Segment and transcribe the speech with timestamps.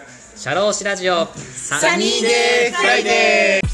[0.00, 3.68] シャローシラジオサニーデーフライデー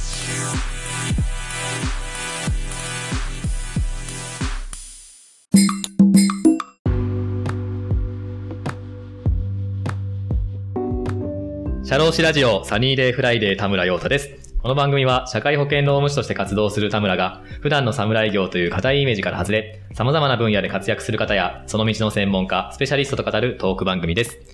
[11.85, 14.31] シャローシラジオサニーデーフライデー田村陽太です。
[14.63, 24.54] この番組は社会保険労務士として活動する田村が普段の士業という固いイメージから外れ様々な分野で活躍する方やその道の専門家、スペシャリストと語るトーク番組です。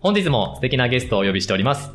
[0.00, 1.90] 本日も素敵なゲストをお呼びしております。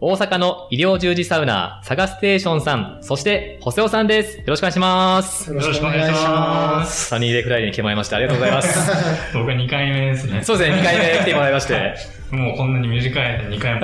[0.00, 4.38] 大阪の医療従事サウナー、サガステーションさん、そして、ほせをさんです。
[4.38, 5.50] よろしくお願いします。
[5.50, 7.10] よろしくお願いします。
[7.10, 8.16] サニーデーフライデーに来てもらいました。
[8.16, 8.90] ありがとうございます。
[9.36, 10.42] 僕は2回目ですね。
[10.42, 11.94] そうですね、2回目来てもらいまして。
[12.34, 13.80] もうこんなに短い間に2回も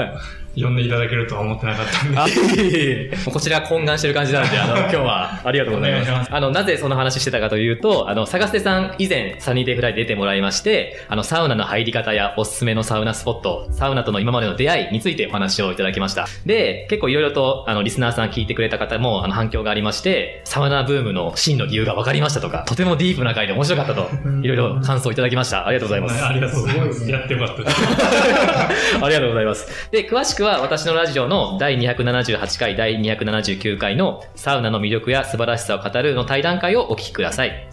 [0.61, 3.11] 呼んでいただけるとは思ってなかったんで。
[3.33, 6.11] こちら懇願してる感じなんで、あの、 今日はありがとうございます。
[6.11, 16.27] ますあの、なぜその話してたかというと、あの、サガステさん以前、サニーデイフライ出てもらいまして、あの、サウナの入り方やおすすめのサウナスポット、サウナとの今までの出会いについてお話をいただきました。
[16.47, 24.09] で、結構いろいろと、あの、リスナーさん聞いてくれた方も、あの、反響がありまして、サウナブームの真の理由が分かりましたとか、とてもディープな回で面白かったと、
[24.43, 25.67] いろいろ感想いただきました。
[25.67, 26.25] ありがとうございます。
[26.25, 27.11] ありがとうございます。
[27.11, 27.63] やってよかった。
[29.05, 29.91] ありがとうございます。
[29.91, 37.68] で、詳しくは私のラジオの第278回、第279回のサウナの魅力や素晴らしさを語るの対談会をお聞きください。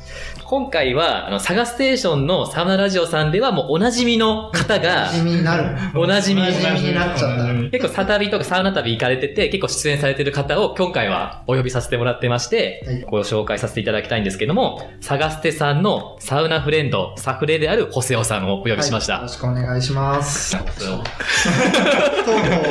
[0.45, 5.78] 今回は、あの、サガステーションのサウナラジオさんではもうおなじみの方がおな、じみになる。
[5.95, 6.48] おなじみに
[6.94, 7.53] なっちゃった。
[7.72, 19.14] 結構サ旅とかサウナ旅行かれてて、結構出演されてる方を今回はお呼びさせてもらってまして、はいご紹介させていただきたいんですけども、サガステさんのサウナフレンド、サフレであるホセオさんをお呼びしました。
[19.14, 20.56] はいよろしくお願いします。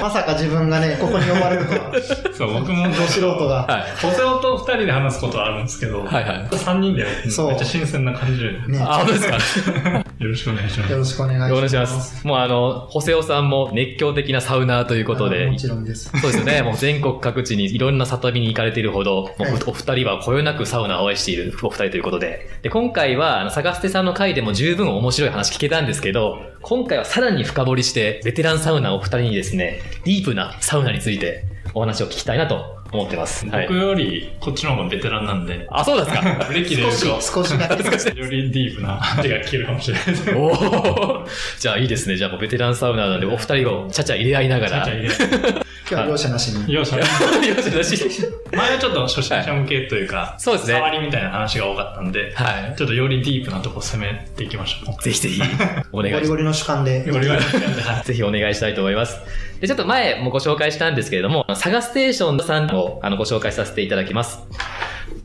[0.00, 1.92] まさか自分がね、ここに呼ばれるとは。
[2.36, 3.66] そう、僕もど素人が。
[3.66, 3.82] はい。
[4.02, 8.78] ホセオと2人で話すことはあるんですけど、はいはい3人でそうめっちゃ新鮮な感じで、ね。
[8.80, 10.04] あ、本当ですか？
[10.18, 10.98] よろしくお願いしますよ。
[10.98, 11.52] ろしくお願いします。
[11.52, 12.26] お願いします。
[12.26, 16.10] もうあの、ホセオさんも熱狂的なサウナーということであも、ちろんです。
[16.20, 16.62] そうですよね。
[16.62, 19.30] もう全国各地にいろんな里見に行かれているほど、
[19.66, 22.48] お二人はこよなくサウナを愛しているお二人ということで。
[22.62, 33.46] で、今回は、あの、サガステさんの回でも十分面白い話聞けたんですけど、今回はさらに深掘りして、ベテランサウナーお二人にですね、ディープなサウナについてお話を聞きたいなと思ってます。
[33.48, 33.78] はい僕。
[33.78, 36.22] よりこっちの方がベテランなんで、あ、そうですか。
[36.52, 37.82] 歴で少し、少しだけ。
[37.82, 40.34] と、 よりディープな話が聞けるかもしれないです。
[40.34, 41.26] おお
[41.58, 42.16] じゃあいいですね。
[42.16, 44.70] じゃあもうベテランサウナーなんで、お二人をちゃちゃ入れ合いながら。
[44.70, 46.72] ちゃちゃ入れ今日は容赦なしに。
[46.72, 46.96] よっしゃ。
[46.98, 48.22] よしよし
[48.56, 55.02] 前はちょっと初心者向けというか、そうですね触りみたいな話が多かったんで、はいちょっとよりディープなとこ攻めていきましょう。
[55.02, 55.42] ぜひぜひ、
[55.92, 56.36] お願いしますゴリゴ。
[56.36, 57.00] リの主観で。
[57.00, 59.20] ゴリゴリはぜひお願いしたいと思います。
[59.60, 64.38] で、ちょっと前もご紹介したんですけれども、サガステーションさんをあのご紹介させていただきます。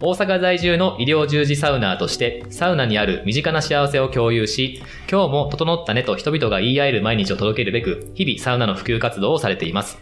[0.01, 9.97] 大阪在住の医療従事サウナーとして、サウナにある身近な幸せを共有し、今日も整ったねと人々が言い合える毎日を届けるべく、日々サウナの普及活動をされています。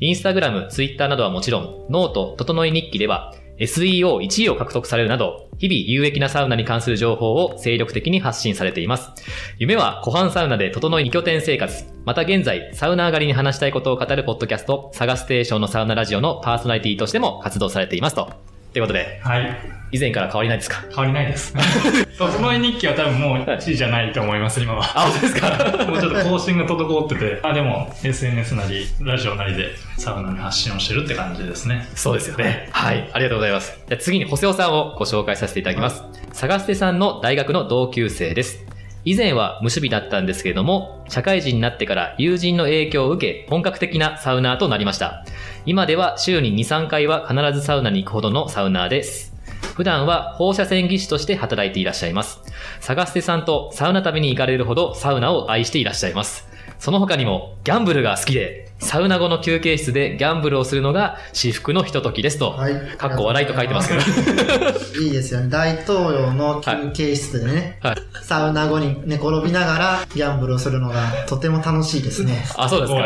[0.00, 9.08] インスタグラム、ツイッターなどはもちろん、 note、整い日記では、SEO1 位を獲得されるなど、日々有益なサウナに関する情報を精力的に発信されています。
[9.58, 11.86] 夢は湖畔サウナで整い2拠点生活。
[12.04, 18.55] また現在、サウナ上がりに話したいことを語るポッドキャスト、サガステーションのサウナラジオのパーソナリティとしても活動されていますと。
[18.76, 19.56] ということで、はい。
[19.92, 20.84] 以前から変わりないですか？
[20.90, 21.54] 変わりないです。
[22.18, 24.82] 整い日記は多分もう1位じゃないと思います、今は。
[24.94, 25.48] あ、本当ですか？
[25.88, 31.88] もうちょっと更新が滞ってて、あ、でも SNS なり、ラジオなりでサウナに発信をしてるって感じですね。
[31.94, 32.68] そうですよね。
[32.72, 33.08] はい。
[33.14, 33.78] ありがとうございます。
[33.88, 36.02] じゃあ次に、ホセオさんをご紹介させていただきます。
[36.34, 38.62] サガステさんの大学の同級生です。
[39.06, 45.24] 以前は無趣味だったんですけれども、社会人になってから友人の影響を受け、本格的なサウナーとなりました。
[45.64, 49.32] 今では週に2、3回は必ずサウナに行くほどのサウナーです。
[49.76, 52.40] 普段は放射線技師として働いていらっしゃいます。
[52.80, 56.48] サガステさんとサウナ旅に行かれるほどサウナを愛していらっしゃいます。
[56.80, 62.50] その他にも、ギャンブルが好きで、サウナ後の休憩室でギャンブルをするのが至福のひとときですと。
[62.50, 64.00] はいかっこ笑いと書いてますけど。
[65.02, 65.48] いいですよね。
[65.48, 67.96] 大東洋の休憩室でね、はい。
[68.22, 72.44] サウナ後に寝転びながらギャンブルをするのがとても楽しいですね。
[72.56, 72.98] あ、そうですか。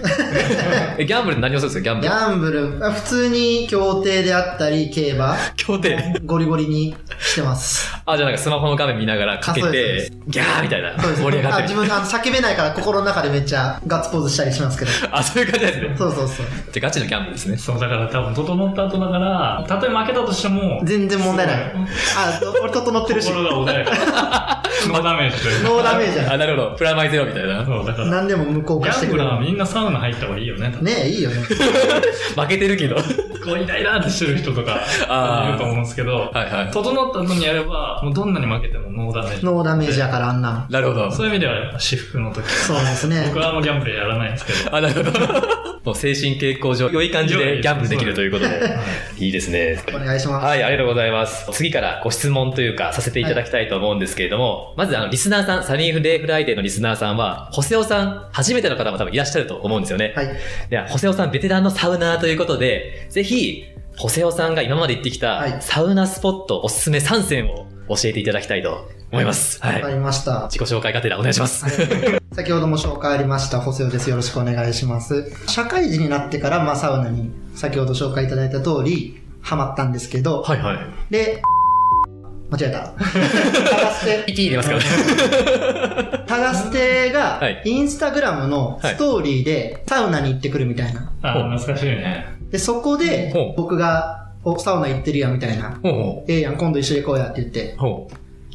[0.98, 2.58] えギャンブル何をするんですかギャンブル。
[2.58, 6.20] ギャンブル、あ普通に競艇であったり、競馬、協定？
[6.24, 7.90] ゴリゴリにしてます。
[8.04, 11.00] あ、じゃあなんかスマホの画面見ながらかけて、ギャーみたいな。
[11.00, 11.64] そうです盛り上がってる。
[11.64, 14.89] あ自分あの叫べないから心の中でめっちゃガッツポーズしたりしますけど。
[15.10, 15.94] あ、そういう感じですね。
[15.96, 16.46] そうそうそう。
[16.72, 17.56] じゃあガチのギャンブルですね。
[17.56, 21.56] そう、だから多分整った後だから、たとえ負けたとしても、全然問題ない。
[21.56, 23.28] すあ、俺整ってるし。
[23.28, 24.62] 心が穏やか。
[24.88, 25.70] ノーダメージというか。
[25.70, 26.70] ノーダメージあ、なるほど。
[26.76, 27.64] プラマイゼロみたいな。
[27.64, 29.40] そう、だから、何でも無効ギ化してくれるャンブラー。
[29.40, 30.74] はみんなサウナ入った方がいいよね。
[30.80, 31.36] ねえ、いいよね。
[32.36, 32.96] 負けてるけど。
[33.44, 34.80] こうイライラってしてる人とか
[35.48, 36.70] いると思うんですけど、はいはい。
[36.70, 39.44] 整った後にやれば、もうどんなに負けてもノーダメージ。
[39.44, 40.66] ノーダメージやからあんなん。
[40.70, 41.10] なるほど。
[41.10, 43.38] そういう意味では、私服の時そうですね僕。
[43.38, 44.76] はあんまギャンブルやらないんですけど。
[44.76, 45.70] あ、なるほど。
[45.84, 48.78] もう精神健康上、良い感じでギャンブルできるということで。
[49.18, 49.82] いいですね。
[49.94, 50.44] お願いします。
[50.44, 51.50] はい、ありがとうございます。
[51.52, 60.12] 次からご質問というか、させていただきたいと思うんですけれども、まず、あの、リスナーさん、サニーデーフライデーのリスナーさんは、ほせをさん、初めての方も多分いらっしゃると思うんですよね。
[60.14, 60.28] はい。
[60.68, 63.29] では、ほせをさん、ベテランのサウナーということで、ぜひ、
[63.96, 69.60] ほせをさんが今まで行ってきはいた、サウナスポットおすすめ3選を教えていただきたいと思います。
[69.60, 69.82] はい。
[69.82, 70.48] わかりました。
[70.50, 71.64] 自己紹介がてらお願いします。
[72.32, 74.08] 先ほども紹介ありました、ホセオです。
[74.08, 75.30] よろしくお願いします。
[75.46, 80.78] 社会人になってから、まあ、サウナに、先ほど紹介いただいた通り、ハマったんですけど、はいはい。
[81.10, 81.42] で、
[82.50, 82.80] 間違えた。
[82.80, 86.24] タガステ、 PT 入れますからね。
[86.26, 91.10] タガステがはい、インスタグラムのストーリーで、サウナに行ってくるみたいな。
[91.22, 92.26] あ、懐かしいね。
[92.50, 95.78] で、そこで僕が、お、サウナ行ってるやんみたいな。
[96.26, 97.76] ええやん、今度一緒に行こうやって言って。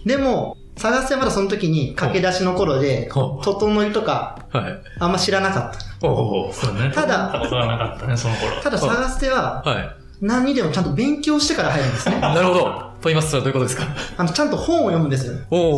[0.05, 3.09] でも、探してはまだその時に駆け出しの頃で。
[3.41, 4.73] 整いとかはい。
[4.99, 6.91] あんま知らなかっほうほうほそうね。
[6.93, 8.55] ただたことはなかったね、その頃。
[8.57, 8.63] た。
[8.63, 9.69] ただ探しては、う。
[9.69, 10.04] はい。
[10.21, 12.19] 何にでもちゃんと勉強してから入るんですね。
[12.21, 12.85] なるほど。
[13.01, 13.83] と言いますと、どういうことですか？
[14.17, 15.33] あの、ちゃんと本を読むんですよ。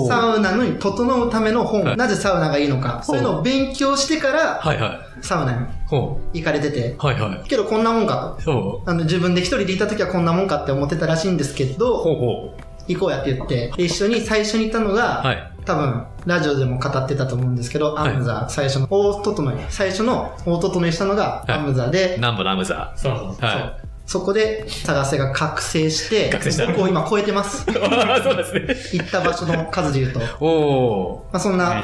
[0.08, 5.00] サウナに整うための本、はいなぜサウナがいいのか、そういうのを勉強してから、はいはい。
[5.22, 7.06] サウナにほ行かれてて、う。
[7.06, 7.48] はいはい。
[7.50, 8.84] けどこんなもんかほと。
[8.86, 11.76] あの、自分で一人でいた時はこんなもんかって思ってたらしいんですけう。
[11.78, 12.54] ど、ほうほ
[12.88, 15.28] 行こうやって言って、で一緒に最初に行ったのが、う。
[15.28, 15.52] はい。
[15.66, 22.94] 多分、ラジオでも語ってたと思うんですけど、はいアムザ、最初の、大整い、最初の大整いしたのがはいアムザで、南部のアムザ。
[22.96, 23.46] そうそう。
[23.46, 23.76] は
[24.08, 26.32] そこで探せが覚醒して、
[26.68, 27.70] 僕を今超えてます。
[27.70, 27.74] い。
[28.24, 28.62] そうですね。
[28.94, 30.20] 行った場所の数で言うと。
[30.20, 31.84] まおあそんな。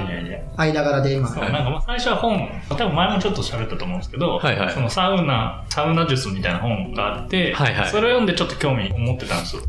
[0.56, 9.64] 間柄で今、そう、なんかまあ最初は本、多分前もちょっと喋ったと思うんですけど、はいはいそのサウナ、サウナ術みたいな本があって、はいはいそれを読んでちょっと興味を持ってたんですよ。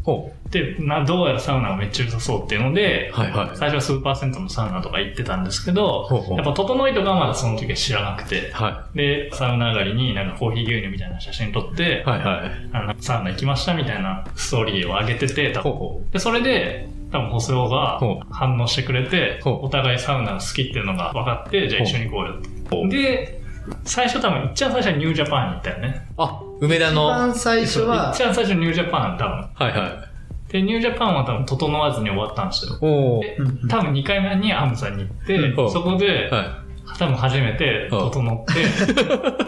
[0.50, 3.18] で、などうやらサウナがめっちゃ良さそうっていうので、う。
[3.18, 3.50] はいはい。
[3.54, 12.43] 最初は数パーセントのサウナとか行ってたんですけど、ほうほうやっぱ整いとかはまだその時は知らなくて、はで、サウナ上がりになんかコーヒー牛乳みたいな写真撮ってい。、はいはい。
[12.72, 22.34] あのサウナ行きましたみたいなストーリーを上げてて、多分で、それで、多分、ホセオがほ反応してくれて、お互いサウナが好きっていうのが分かって、じゃあ一緒に行こうよ
[22.70, 22.96] ほうと。
[22.96, 23.40] で、
[23.84, 26.06] 最初多分、いっちゃん最初はニュージャパンに行ったよね。
[26.16, 27.06] あ、梅田一の。
[27.06, 29.68] は番最初はっ、ちゃん最初ニュージャパン多分。
[29.68, 30.08] いは
[30.48, 30.52] い。
[30.52, 32.78] で、ニュージャパンは多分、整わずに終わったんですよ。
[32.80, 33.22] おー。
[33.22, 36.63] で多分2回目にアムさんに行って、うんそこで、は
[36.98, 38.64] 多分初めて整って、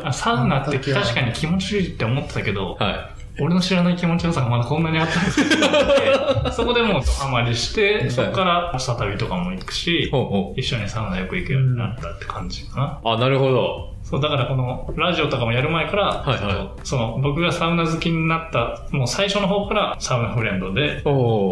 [0.04, 3.16] あサウナって確かに気持ちいいって思ってたけどい。、はい。
[3.38, 10.10] 俺の知らない気持ちよさがまだこんなにあったんですけど、 そこでもうハマりして、そこから朝旅とかも行くし、
[10.56, 13.00] 一緒にサウナよく行くようになったって感じかな。
[13.04, 13.14] う。
[13.16, 13.95] あ、なるほど。
[14.08, 21.02] そう、だからこのラジオとかもやる前から、はいはいその僕がサウナ好きになった、もう最初の方からサウナフレンドで。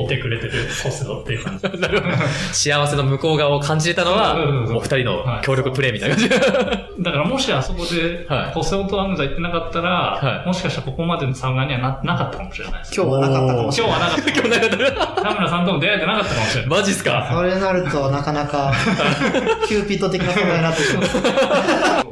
[0.04, 0.52] いてくれてる
[0.84, 1.64] ホセドっていう感じ。
[1.80, 2.16] なるほど。
[2.52, 4.36] 幸せの向こう側を感じれたのは
[4.70, 6.30] お二人の協力プレイみたいな感じ。
[7.02, 9.90] だからもしあそこではい、ホセオとアムザ行ってなかったら、
[10.22, 12.94] はいもしかしたらここまでのサウナにはななかったかもしれないです。
[12.94, 14.00] 今日はなかったかもしれない。
[14.00, 14.30] 今日はなかった。
[14.30, 15.22] 今日なかった。
[15.22, 16.70] 田村さんとも出会えてなかったかもしれない。
[16.70, 17.28] マジっすか？
[17.32, 18.72] それになると、なかなか、
[19.66, 21.04] キューピッド的な存在になってしまう。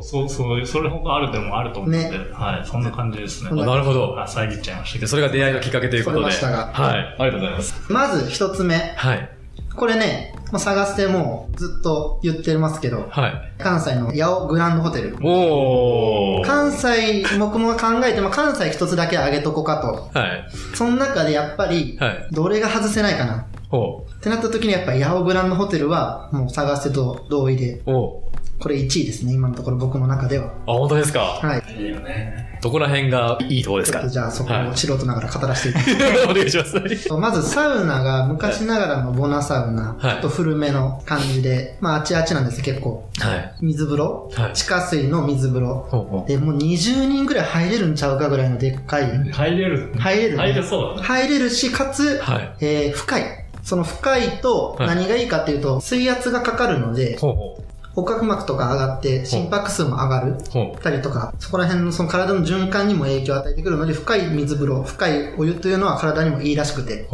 [0.02, 3.50] そう、そう、それほどあるでもあると思って、ねはい、そんな感じですね。
[3.52, 4.20] あなるほど。
[4.20, 5.00] あ、遮っちゃいましたけど。
[5.02, 6.22] でそれが出会いのきっかけということで。
[6.24, 7.16] ましたがはい。
[7.18, 7.92] ありがとうございます。
[7.92, 8.76] まず一つ目。
[8.96, 9.28] はい。
[9.74, 13.52] これね、まあ、探してもうずっと言ってますけど、はい。
[13.58, 15.16] 関西の八尾グランドホテル。
[15.22, 16.46] おー。
[16.46, 20.18] 関西、僕も考えても関西一つだけ挙げとこうかと。
[20.18, 20.44] はい。
[20.74, 22.28] その中でやっぱり、はい。
[22.32, 23.46] どれが外せないかな。
[23.70, 27.82] ほってなった時にやっぱり八尾グランドホテルは、もう探してと同意で、う。
[27.86, 28.31] おー。
[28.62, 30.52] これ1位ですね、今のところ僕の中では。
[30.68, 31.20] あ、本当ですか？
[31.42, 31.82] はい。
[31.82, 32.48] いいよね。
[32.62, 33.98] どこら辺がいいところですか？
[33.98, 36.76] ちょっとじゃあそこはいを素人ながら語らせていただき お願いします。
[36.78, 37.12] ます。
[37.14, 43.08] まずサウナが昔ながらのボナサウナ、はいちょっと古めの感じで、まああちあちなんですよ結構。
[43.18, 43.52] はい。
[43.62, 45.86] 水風呂、はい地下水の水風呂。
[45.90, 49.06] ほうほで、もう20人ぐらい入れるんちゃうかぐらいのでっかい。
[49.32, 49.90] 入れる？
[49.98, 51.06] 入れるね入れそうだね。
[51.08, 52.52] 入れるし、かつ、はい。
[52.60, 53.22] えー深い。
[53.64, 57.58] その深いとはい何がいいかっていうと、水圧がかかるので、ほうほ
[57.94, 60.36] 骨格膜とか上がって心拍数も上がる。
[60.82, 67.08] たりとか、そこら辺のその体の循環にも影響を与えてくるので、深い水風呂、深いお湯というのは体にもいいらしくて、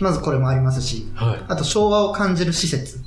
[0.00, 1.08] まずこれもありますし。
[1.48, 3.00] あと昭和を感じる施設、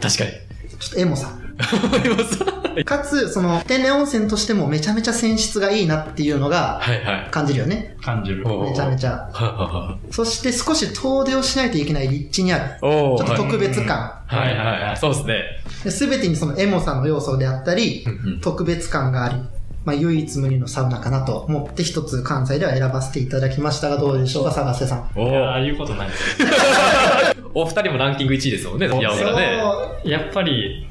[0.00, 0.30] かに。
[0.78, 1.30] ちょっとエモさ。
[1.58, 7.28] ありますかつ、その天然温泉としてもめちゃめちゃ泉質がいいなっていうのがはいはい。
[7.30, 7.96] 感じるよね。
[8.02, 8.44] 感じる。
[8.44, 9.28] めちゃめちゃ。
[9.32, 12.64] はははそして少し遠出をしないといけない立地にある。
[12.80, 14.22] ちょっと特別感。
[14.26, 14.96] はいはいはい。
[14.96, 15.90] そうですね。
[15.90, 19.36] すべてにそのエモさの要素であったりう、んうん特別感があり、
[19.84, 25.10] まあ唯一無二のサウナかなと思って一つ関西では選ばせていただきましたがどうでしょうか、探せさん。
[25.14, 25.64] おいやーー。
[25.64, 26.08] 言うことない。
[27.54, 30.08] お二人もランキング1位ですもんね、八百。
[30.08, 30.86] やっぱり、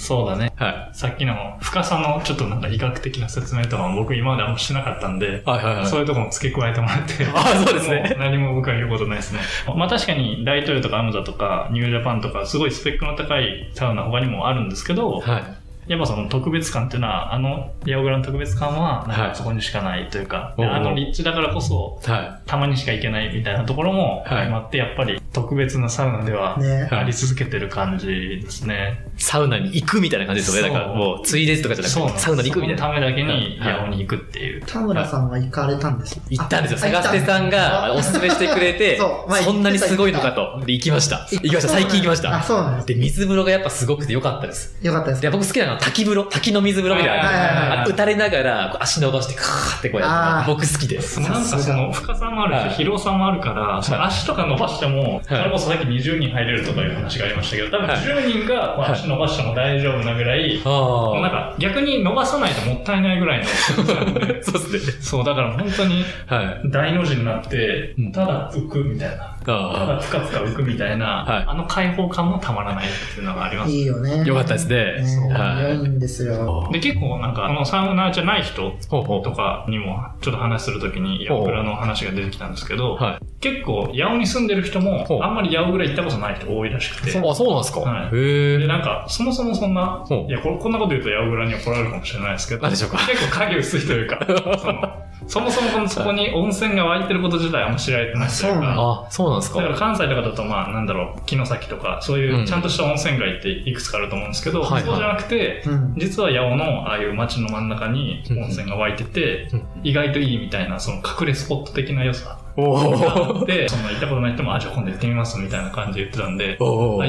[0.00, 0.50] そうだね。
[0.56, 0.96] はい。
[0.96, 5.86] さっきの深さのちょっとなんか医学的な説明とかも僕今まであんましてなかったんで、はいはいはい。
[5.86, 7.26] そういうとこも付け加えてもらって。
[7.36, 9.40] あそうですねもう何も僕は言うことないですね。
[9.76, 15.42] まあ確かに大統領とかアムザとかニュージャパンとかすごいスペックの高いサウナ他にもあるんですけど、はい。
[15.90, 29.04] やっぱその特別感っていうのは、あのヤオグラの特別感は、なんはいかそこにしかないというか、おうおうあの立地だからこそ、はたまにしか行けないみたいなところもはい相まって、やっぱり特別なサウナではねあり続けてる感じですね。
[29.18, 29.20] い。
[29.20, 30.68] サウナに行くみたいな感じですよね。
[30.68, 32.82] だからそうもう、ついでとかじゃなくて、サウナに行くみたいな。
[32.82, 34.64] そのためだけにはいヤオに行くっていう。
[34.64, 36.78] 田村さんは行かれたんです行ったんですよ。
[36.78, 40.62] あ探してさんがおすすめしてくれて、 そうまあそんなにすごいのかと。
[40.64, 41.26] で、行きました。
[41.32, 41.68] 行きました。
[41.68, 42.42] 最近行きましあ、た。
[42.42, 42.86] そうなんです。
[42.86, 44.78] で、水風呂がやっぱすごくてよかったです。
[44.82, 45.22] よかったです。
[45.22, 47.84] で、僕好きなのは滝風呂、滝の水風呂みたいな。
[47.86, 51.20] 打たれながら、足伸ばして、カーってこうやって、僕好きです。
[51.20, 63.44] なんかその深さもあるし、はい広さもあるから、その足とか伸ばしても、それこそさっき20人入れるとかいう話がありましたけど、多分はい10人がまあ足伸ばしても大丈夫なぐらい、なんあか逆に伸ばさないともったいないぐらいの。
[64.42, 65.02] そうですね。
[65.02, 66.70] そう、だから本当にはい。
[66.70, 69.36] 大の字になってうん、ただ浮くみたいな。
[69.44, 73.70] たあだふかふか浮くみたいな、はいあの開放感もたまらないっていうのがあります。
[73.70, 74.24] いいよね。
[74.24, 76.66] よかったですねねはい良いんですよ。
[76.68, 76.72] あ。
[76.72, 83.29] で、結構なんか、このサウナーじゃない人とかにもちょっと話するときに、ヤオグラの話が出てきたんですけど、はい。
[83.40, 87.10] 結構、八尾に住んでる人もあんまり八尾ぐらい行ったことない人多いらしくて。
[87.10, 87.30] そう。
[87.30, 87.80] あ、そうなんですか？
[87.80, 88.16] はい。
[88.16, 88.58] へえ。
[88.58, 92.98] で、なんか、そもそもそんないやこれ、こんなこと言うと八尾グラに怒られるかもしれないですけど、何でしょうか。
[93.08, 94.18] 結構影薄いというか、
[94.58, 104.82] そのそもそもこのそこに温泉が湧いてること自体あんま知られてないというか、あ、そうなんですだからか関西とかだと、まあ、なんだろう、城崎とか、そういうちゃんとした温泉街っていくつかあると思うんですけど、はいはい。
[104.82, 105.94] そうじゃなくて、うん。
[105.96, 109.62] 実は八尾のああいう街の真ん中に温泉が湧いてて、うん。
[109.84, 116.58] 意外といいみたいな、その隠れスポット的な良さおがあーって、その行ったことない人も、あ、じゃあ今度行ってみますみたいな感じで言ってたんで、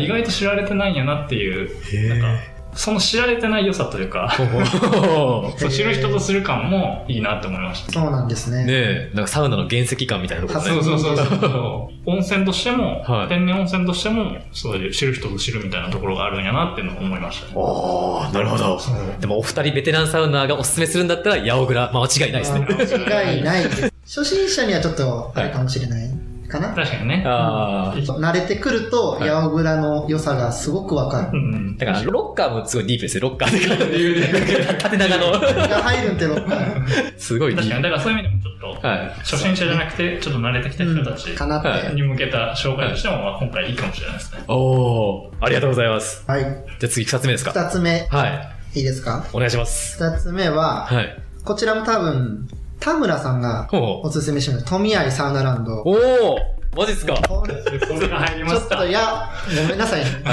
[0.04, 2.62] 意外と知られてないんやなっていう、へなんかえ。
[2.74, 4.34] その知られてない良さというか、
[5.58, 7.92] そう知る人とする感もいいなって思いました。
[7.92, 8.66] そうなんですね。
[8.66, 10.70] ねえ、なんかサウナの原石感みたいなところね。
[10.72, 12.10] そうそうそうそう。
[12.10, 17.52] 温泉としても、はい天然温泉としても、そういう知る人ぞ知るみたいなところがあるんやなっていうのを思いましたね。
[17.56, 18.80] おー、なるほど。
[19.20, 21.92] でもお二人ベテランサウナーがおすすめするんだったら、八百倉。
[21.94, 22.68] まあ間違いないですね。
[22.70, 23.91] 間違いないです。
[24.06, 26.10] 初心者にはちょっと、あれかもしれない
[26.50, 26.74] かな。
[26.74, 27.24] 確かにね。
[27.26, 27.98] ああ。
[27.98, 31.40] 慣れてくると、はい八百倉の良さがすごくわかうる。
[31.40, 31.78] ん。
[31.78, 33.22] だから、ロッカーもすごいディープですよ。
[33.24, 34.78] ロッカーで。
[34.78, 35.32] 縦長の。
[35.40, 37.18] が入るんってロッカー。
[37.18, 39.10] すごいディ確かに、ーだからそういう意味でもちょっと、はい。
[39.20, 41.68] 初心者じゃなくて、ちょっと慣れてきた人たちかなって。
[41.70, 44.44] はに向けた紹介としても、まあ今回いいかもしれないですね。
[44.48, 46.24] おー、ありがとうございます。
[46.28, 46.42] はい。
[46.42, 46.54] じゃ
[46.84, 47.52] あ次二つ目ですか。
[47.52, 48.28] 二つ目、は
[48.74, 48.80] い。
[48.80, 49.26] いいですか？
[49.32, 50.04] お願いします。
[50.04, 51.18] 二つ目は、はい。
[51.46, 52.48] こちらも多分、
[52.82, 53.70] 田村さんが。
[53.72, 54.66] おすすめします。
[54.66, 55.84] 富合サウナランド。
[55.86, 56.38] おー、
[56.76, 57.14] マジっすか。
[57.30, 58.62] これが入りました。
[58.62, 59.30] ちょっと、いや、
[59.64, 60.12] ごめんなさいね。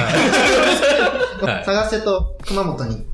[1.43, 3.07] はい 探せと熊本に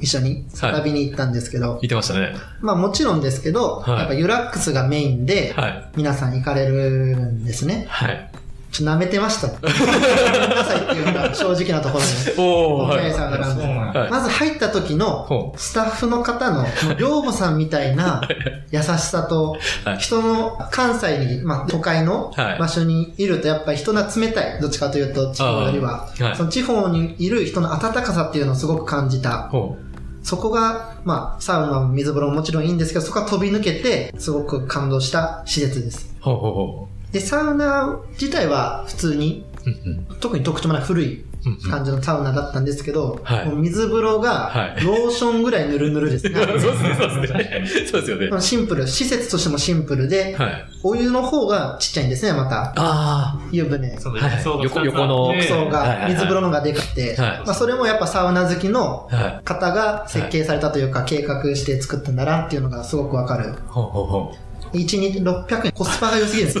[0.00, 2.34] 一緒にはい旅に行ったんですけど、言ってましたね。
[2.60, 5.84] まあもちろんですけど、はいやっぱユラックスがメインで、はい。
[5.96, 7.86] 皆さん行かれるんですね。
[7.88, 8.30] はい。
[8.72, 9.48] ちょっと舐めてました。
[9.60, 12.34] ごめんなさいっていうのが正直なところです。
[12.38, 13.12] おー、はい。
[13.12, 13.62] サウナランド。
[13.62, 16.66] そうなんはいまず入った時のほスタッフの方の、
[16.98, 18.22] 寮母さんみたいな
[18.70, 24.60] 優しさとはい、人の関西に、まあ都会のはい場所にいるとやっぱり人が冷たい。
[24.60, 26.08] どっちかというと地方よりは。
[26.34, 29.48] その地方にいる人の温かさっていうのをすごく感じた。
[29.50, 29.76] ほ
[30.22, 36.14] そこが、まあ、サウナも水風呂ももちろんいいんですけど、そこは飛び抜けて、すごく感動した施設です。
[36.20, 36.22] う。
[36.22, 39.68] ほうほうほで、サウナ自体は普通に、う。
[39.68, 41.52] うん特に特徴もない古いうん。
[41.52, 46.34] うん感じのサウナだったんですけど、はいもう水風呂がはいローションぐらいぬるぬるですね。
[46.38, 47.86] そうですね、そうですね。
[47.90, 48.40] そうですよね。
[48.40, 50.64] シンプル、施設としてもシンプルで、はい。
[50.84, 52.72] お湯の方がちっちゃいんですね、また。
[52.76, 53.98] あ湯船。
[53.98, 59.08] そうはい横横の浴槽が、水風呂のがでかくて、はいまあそれもやっぱサウナ好きの。
[59.44, 63.52] 方が設計されたというか、計画して作ったんだなっていうのがすごくわかる。
[63.66, 64.32] ほうほうほ
[64.72, 66.60] 1日600円、コスパが良すぎるんで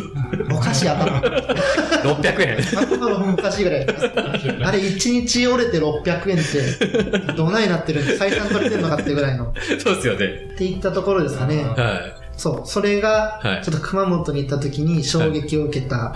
[0.52, 1.18] おかしい頭。
[1.18, 1.22] う。
[1.22, 2.58] 600円。
[2.98, 3.86] 頭おかしいぐらい。
[4.62, 8.06] あれ1日折れて600円って、どないなってるん？
[8.06, 9.46] で、採算取れてるのかっていうぐらいの。
[9.46, 10.54] っそうですよね。
[10.56, 11.64] ていったところですかね。
[11.64, 12.22] はい。
[12.36, 12.68] そう。
[12.68, 16.14] それがはい、ちょっと熊本に行った時に衝撃を受けた。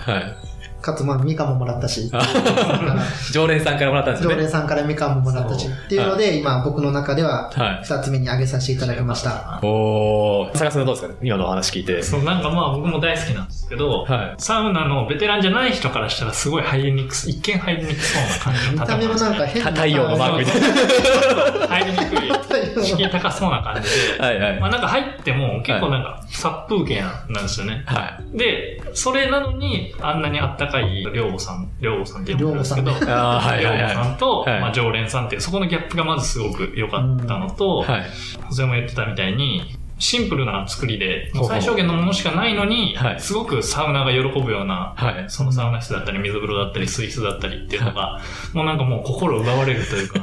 [0.77, 0.83] はい。
[0.83, 2.11] かつ、まあ、みかんももらったし。
[3.33, 4.35] 常連さんからもらったんですよね。
[4.35, 5.67] 常連さんからみかんももらったし。
[5.67, 7.81] っていうので、今僕の中では、はい。
[7.83, 9.59] 二つ目に挙げさせていただきました。
[9.63, 10.57] おー。
[10.57, 12.01] 坂さんどうですか今のお話聞いて。
[12.01, 19.71] そう、なんかまあ僕も大好きなんですけど、はいサウナのベテランじゃない人からしたらすごい入りにくす、一見入りにくそうな感じの見た目もなんか変な。
[19.71, 20.61] た太陽のマークみたい
[21.67, 22.37] 入りにくい。
[22.83, 24.59] 敷居高そうな感じで、はいはい。
[24.59, 27.83] まあなんか入っても結構なんか殺風景なんですよね。
[27.85, 33.03] はで、それなのにあんなにあったかい寮母さん、寮母さんって呼ぶんですけど、寮い。
[33.11, 37.85] ああ、はい寮はいは母さんと、はいまあ、常連さんっていう、そこのギャップがまずすごく良かったのと、い。
[37.85, 38.05] はい。
[38.49, 43.19] それも言ってたみたいに、シンプルな作りで、最小限のものしかないのに、はい。
[43.19, 45.25] すごくサウナが喜ぶような、はい。
[45.27, 48.21] そのサウナ室だったり、水風呂だったり、水質だったりっていうのが、
[48.53, 50.19] もうなんかもう心奪われるというか、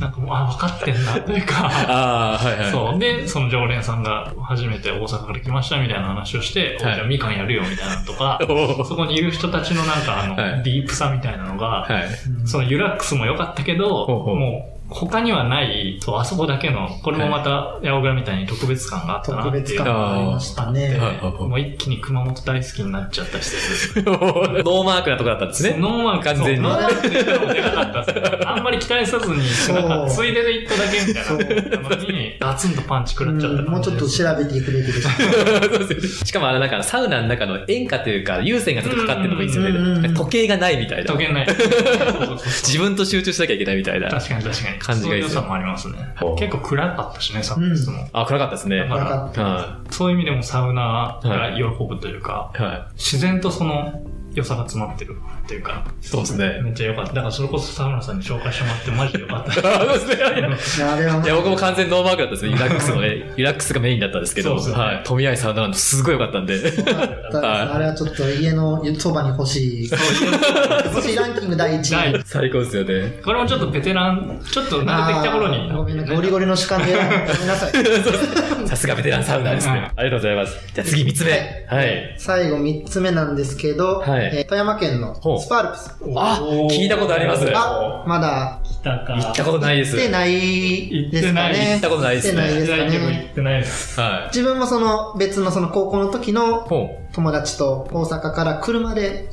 [0.00, 2.70] なんかもう、あ、分かってんなというか、 ああ、はいはい。
[2.70, 2.98] そう。
[2.98, 6.94] で、その常連さんが初めて大阪から来ましたみたいな話をして、おはい。
[6.94, 8.38] じゃあみかんやるよみたいなのとか、
[8.88, 10.62] そこにいる人たちのなんかあの、はい。
[10.62, 12.46] ディープさみたいなのが、はい。
[12.46, 20.98] そのユラックスも良かったけど、もう他にはない、そう、あそこだけの、これもまた、八百倉みたいに特別感があったなっていう特別感がありましたね。
[21.20, 24.02] もう一気に熊本大好きになっちゃった施設です。
[24.06, 25.76] ノーマークなとこだったんですね。
[25.78, 28.38] ノーマーク完全にノーマークでかかったですね。
[28.46, 35.10] あんまり期待せずに、そうなんか、ついでで行っただけみたいなのに、ガツンとパンチ食らっちゃったうんもうちょっと調べていくべきでした。
[36.26, 40.08] しかもあのなんかサウナの中の演歌というか有線がちょっとかかってるのもいいですよね。
[40.10, 41.04] 時計がないみたいな。
[41.04, 41.46] 時計ない。
[42.44, 44.08] 自分と集中しなきゃいけないみたいな。
[44.08, 44.78] 確かに確かに。
[44.84, 46.14] 感じがいいですよそういう良さもありますね。
[46.38, 48.08] 結構暗かったしね、サウナ室も。
[48.12, 48.86] あ、暗かったですね。
[48.88, 52.62] か、暗からったはそういう意味でもサウナが喜ぶというか、い。
[52.62, 54.02] は自然とその
[54.34, 56.06] 良さが詰まってるっていうか、い。
[56.06, 56.60] そうですね。
[56.62, 57.12] めっちゃ良かった。
[57.12, 59.50] だからそれこそサウナさんに紹介してもらってマジで良かった。
[59.74, 60.84] あそうですね。
[61.24, 62.52] いや僕も完全ノーマークだったですね。
[62.52, 65.00] リラックスの ね、リラックスがメインだったんですけど、そうですよねはい。
[65.04, 66.70] 富合サウナランドすごい良かったんで。
[66.70, 69.90] そうだったですあれはちょっと家のそばに欲しい。
[69.90, 72.22] 欲しいランキング第一第位。
[72.24, 73.20] 最高ですよね。
[73.24, 75.72] これもちょっとベテラン、ちょっと慣れてきた頃に。
[75.72, 77.72] ごめんなゴリゴリの主観でごめんなさい。
[78.66, 79.90] さすがベテランサウナーですね。
[79.94, 80.58] ありがとうございます。
[80.74, 81.66] じゃあ次3つ目。
[81.68, 82.14] はい。
[82.18, 85.96] 最後3つ目なんですけど、はいえー富山県のスパールプス。
[86.16, 86.40] あ
[86.70, 89.14] 聞いたことありますあ、まだ来たか。
[89.14, 89.96] 行ったことないです。
[89.96, 91.70] 来てないですかね。
[91.72, 93.22] 行ったことないですね来てないですか行ってないね。
[93.24, 94.00] 行ってないです。
[94.00, 96.32] は自分もその別のその高校の時い。
[96.32, 99.28] のほ友達と大阪から車で。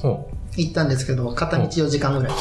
[0.58, 2.34] 行ったんですけど、片道4時間ぐらい。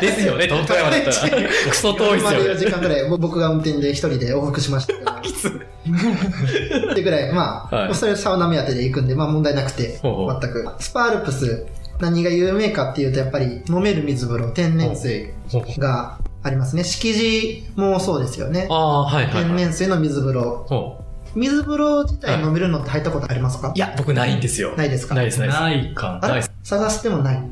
[0.00, 1.48] ですよね、東京山だったら。
[1.70, 2.60] クソ遠いです4よね。
[2.60, 5.12] 時間ぐらい、ぼ僕が運転で一人で往復しましたけど。
[5.22, 5.48] きつ。
[5.48, 10.66] ってぐらい、まあ、はいそれサウナ目当てで行くんで、まあ問題なくて、ほうほう全く。
[10.78, 11.66] スパールプス、
[12.00, 15.30] 何が有名かっていうと、やっぱり飲める水風呂、天然水
[15.78, 16.84] がありますね。
[16.84, 18.68] 敷地もそうですよね。
[18.70, 19.58] ああ、はいはい天はい。
[19.64, 20.98] 然水の水風呂。
[21.34, 23.72] 水風呂自体飲めるのって入ったことありますか？
[23.74, 24.74] いや、僕ないんですよ。
[24.76, 25.14] ないですか？
[25.14, 25.60] ないです、ないです。
[25.60, 27.42] ないかない探してもない。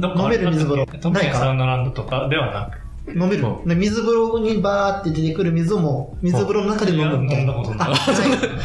[0.00, 0.24] どこ？
[0.24, 2.82] 飲める水風呂トミヤサウナランドとかではなく。
[3.08, 3.66] 飲めるう。
[3.66, 7.54] ね水風呂にバーって出てくる水をもう水風呂の中で飲むみたいな。
[7.54, 7.96] あ、ない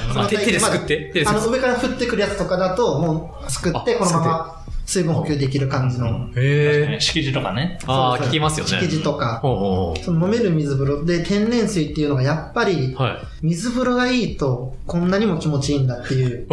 [0.10, 1.12] そのあ手手ですくって？
[1.14, 1.40] 手ですくって？
[1.40, 6.28] あの上から降ってくるやつとかだと、もうすくって、あこのまま水分補給できる感じの。
[6.36, 7.80] へ敷地とかね。
[7.88, 8.86] ああ、聞きますよね。
[8.86, 9.40] 敷地とか。
[9.42, 12.98] ほうほうその飲める水風呂で天然水っていうのがやっぱり。
[13.42, 16.48] 水風呂がいいとこんなにも気持ちいいんだっていう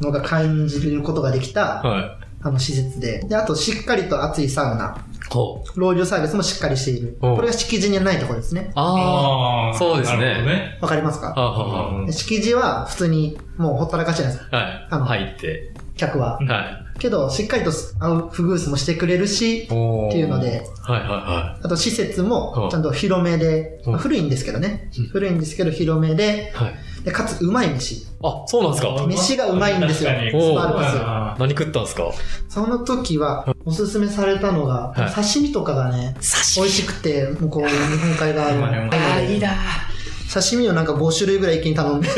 [0.00, 2.23] のが感じることができうたはい。
[2.44, 3.20] あの施設で。
[3.20, 5.04] で、あとしっかりと熱いサウナ。
[5.30, 5.80] ほう。
[5.80, 7.16] 老流サービスもしっかりしている。
[7.22, 8.70] おこれが敷地にはないところですね。
[8.74, 10.78] ああーそうですね。
[10.82, 11.32] わかりますか？
[11.34, 11.40] あ。
[11.40, 14.56] はあはうんで敷地は普通にもうほったらかしじゃないですか。
[14.56, 14.62] あ。
[14.62, 14.88] はい。
[14.90, 15.72] あの入って。
[15.96, 16.38] 客は。
[16.38, 16.98] はい。
[16.98, 20.68] けど、しっかりとアウフグースもしてくれるし、っていうので。
[20.82, 25.06] はいはいはあと施設うんもちゃんと広めで、うんまあ古いんですけどねうん。
[25.08, 26.56] 古いんですけど広めで、い。
[26.56, 26.74] はい。
[27.04, 28.06] でかつうまい飯。
[28.22, 29.06] あ、そうなんですか？
[29.06, 30.10] 飯がうまいんですよ。
[30.10, 30.30] 何
[31.50, 32.10] 食ったんですか？
[32.48, 35.14] その時は、おすすめされたのが、はい。
[35.14, 38.64] 刺身とかがね、刺美味しくて、向こう、日本海側の。
[38.66, 39.48] あーいいな
[40.32, 42.08] 刺身をなんか5種類ぐらい一気に頼んで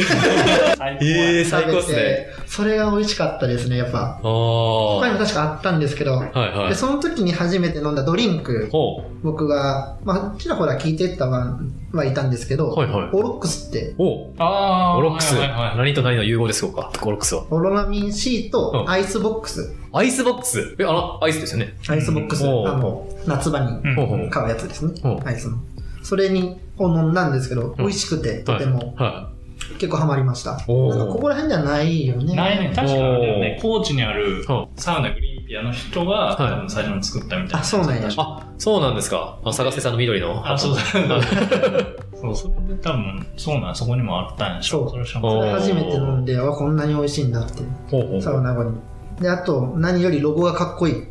[1.02, 1.94] ええ、最高っすね。
[1.94, 4.18] 食べて、それが美味しかったですね、やっぱ。
[4.18, 5.22] あ他にもあ。
[5.22, 6.74] 確かあったんですけど、はいはいで、。
[6.74, 11.58] その時に初めて飲んだドリンク、ほ僕が、まあ、ちらほら聞いてたは
[11.92, 13.94] はいたんですけど、はいはいオロックスって、う。
[13.98, 15.34] おあーオロックス。
[15.36, 16.90] はいはいはい何と何の融合ですか？
[17.02, 17.44] オロックスは。
[17.50, 19.74] オロナミン C うんとアイスボックス。
[19.92, 20.76] アイスボックス？
[20.78, 21.74] え、あの、アイスですよね。
[21.88, 25.08] アイスボックス、うんあの、夏場に買うやつですねう。
[25.08, 25.56] んアイスの。
[26.02, 29.30] それに、を飲んだんですけど、美味しくて、とても、は
[29.78, 30.50] 結構ハマりました。
[30.52, 30.66] なんか
[31.06, 32.34] ここら辺ではないよね。
[32.34, 32.72] ないね。
[32.74, 37.60] 確かね高知にあるはサウナグリーンピアの人がはい多分最初に作ったみたいな。
[37.60, 38.14] あそうなんやい。
[38.16, 39.38] あ、そうなんですか。
[39.44, 40.42] あ、探せさんの緑の。
[40.46, 40.80] あ、そうだ。
[40.80, 44.88] は いそう、それで多分、そうなん、そこにもあったんでしょ。
[44.88, 47.62] そうそれ初めて飲んで、あ、こんなに美味しいんだって。
[47.90, 48.22] ほうほうほう。
[48.22, 48.76] サウナ後に。
[49.20, 51.04] で、あと、何よりロゴがかっこいい。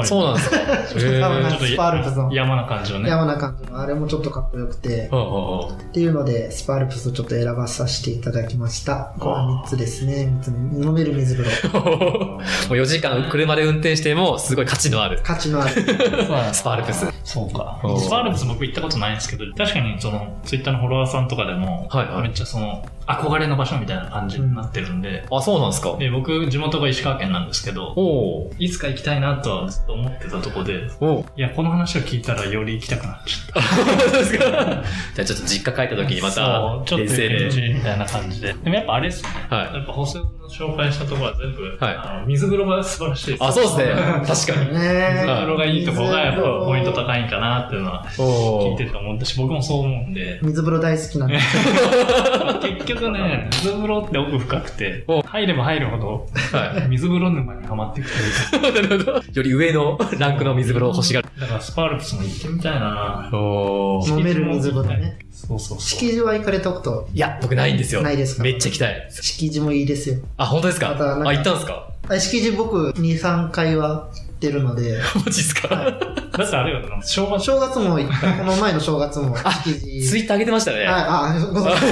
[0.00, 0.56] あ、そうなんですか。
[0.60, 3.10] ちょっとスパールプスの山な感じのね。
[3.10, 9.12] 山な感じの、あれもちょっとかっこよくて、っていうので、スパアルプスをちょっと選ばさせていただきました。
[9.18, 10.32] これは3つですね。
[10.40, 10.84] 3つ目。
[10.84, 11.78] 飲める水風呂。
[11.78, 12.40] も
[12.70, 15.70] う4時間車で運転してもすごい価値のある価値のある。
[16.52, 17.06] スパアルプス。
[17.24, 17.78] そうか。
[17.98, 22.84] スパアルプス僕行ったことないんですけど、確かにその、ツイッターのフォロワーさんとかでも、はいはいめっちゃその、
[23.20, 25.96] 憧れの場所みたいな感じになってるんで、あ、そうなんですか？
[25.98, 33.68] で、僕、地元が石川県なんですけど、おーいつか行きたいなとはずっと思ってたとこで、おーいや、この話を聞いたらより行きたくなっちゃった。
[34.08, 34.44] そうですか。
[35.14, 37.48] じゃあちょっと実家帰った時にまたそう、ちょっと遠征で。
[37.50, 38.52] NG みたいな感じで。
[38.52, 39.28] でもやっぱあれですね。
[39.50, 43.44] はいやっぱ補正の紹介したところは全部、はいあの水風呂が素晴らしいです。
[43.44, 43.84] あ、そうですね。
[44.54, 44.78] 確かに。
[44.78, 50.38] ね水風呂がいいところがやっぱポイント高いんかなっていうのは聞いてて思ったし、僕もそう思うんで。
[50.42, 51.38] 水風呂大好きなんで。
[52.62, 58.78] 結局ね、水風呂って奥深くてお、入れば入るほど、は水風呂沼にはまっていくというか。
[58.78, 58.82] い。
[58.88, 59.12] なるほど。
[59.32, 61.28] より上のランクの水風呂を欲しがる。
[61.40, 65.18] だからスパールプスも行ってみたいなおー飲める水風呂ね。
[65.32, 65.80] そうそうそう。
[65.80, 68.02] 敷地は行かれたこと、いや、僕ないんですよ。
[68.02, 68.42] ないですか？
[68.44, 69.08] めっちゃ行きたい。
[69.10, 70.16] 敷地もいいですよ。
[70.36, 70.90] あ、本当ですか？
[70.90, 71.88] あ、行ったんですか？
[72.08, 75.68] あ敷地僕2、3回は行ってるので、マジっすか？
[75.68, 77.44] だってあれよな、正月。
[77.44, 80.08] 正月も行った、この前の正月も敷地。
[80.08, 80.84] ツイッター上げてましたね。
[80.84, 81.86] はい、あ、ごめんなさ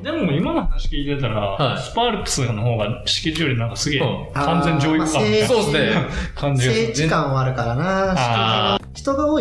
[0.00, 1.82] いでも今の話聞いてたら、はい。
[1.82, 4.32] スパールプスの方が敷地よりなんかすげえ、うん。
[4.32, 6.06] 完全上位感みたいなそうですね。
[6.36, 6.86] 感じがする。
[6.86, 8.14] 聖地感はあるからな。
[8.16, 9.40] あ人が多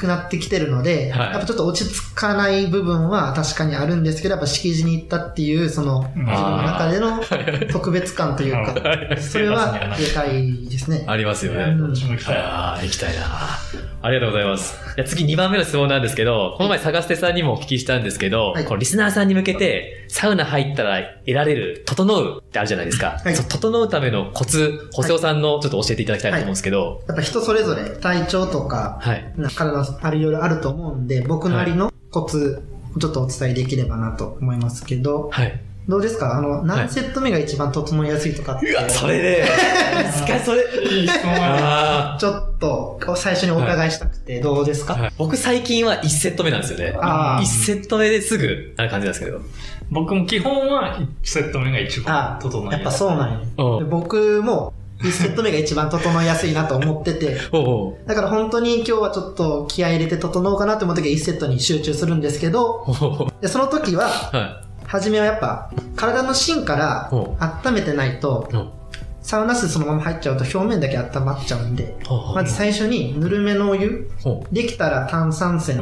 [0.00, 7.20] くなってきてるので、はいやっぱちょっと落ち着かない部分は確かにあるんですけど、やっぱ敷地に行ったっていう、その、自分の中での
[7.70, 8.74] 特別感というか、
[9.18, 11.04] それはでかいですね。
[11.06, 11.64] ありますよね。
[11.64, 12.36] うんどっちも行きたい。
[12.36, 13.20] ああ、行きたいな。
[14.02, 14.78] ありがとうございます。
[15.06, 23.20] 次2番目の質問なんですけど、この前、探してさんにもお聞きしたんですけど、はいこのリスナーさんに向けて、サウナ入ったら得られる、整うってあるじゃないですか。
[23.22, 29.32] はい整うためのコツ、補正さんのちょっと教えていただきたいなと思うんですけど、やっぱ人それぞれ体調とか、はい。
[29.36, 32.62] な体のあるいろいろあると思うんで、僕なりのコツ
[32.96, 35.60] をちょっとお伝えできればなと思いますけど、はい。
[35.88, 36.36] どうですか？
[36.36, 39.44] あの、何セット目が一番整いやすいとかって、うわ、それで、
[40.28, 40.62] 難しい、それ。
[40.88, 45.12] いい質問ああちょっと最初にお伺いしたくて、どうですか、ーはい。
[45.18, 46.96] 僕最近は1セット目なんですよね。
[47.00, 47.42] あー。
[47.42, 49.40] 1セット目ですぐ、な感じなんですけど。
[49.90, 53.78] 僕も基本は1セット目が一番あ整いやっぱそうなんよ。
[53.80, 57.36] うで僕も1セット目が一番整いやすいなと思ってて、
[58.06, 62.86] だから本当に今日はちょっと気合い入れて整おうかなと思う時は1セットに集中するんですけど、
[63.40, 68.48] でその時は、は初めはやっぱ体の芯からほ温めてないと
[69.22, 71.96] サウナ室そのまま入っちゃうと表面だけ温まっちゃうんで、
[72.34, 75.78] まず最初にぬるめのお湯、ほできたら炭酸泉、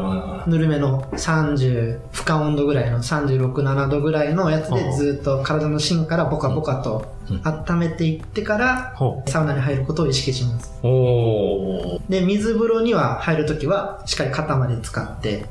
[0.46, 7.42] ぬるめの30、負荷温度ぐらいの36、7度ぐらいのやつでずっと体の芯からボカボカとうん。
[7.44, 8.94] 温めていってから
[9.26, 10.72] サウナに入ることを意識します。
[12.08, 15.44] で、水風呂には入るときはしっかり肩まで使って。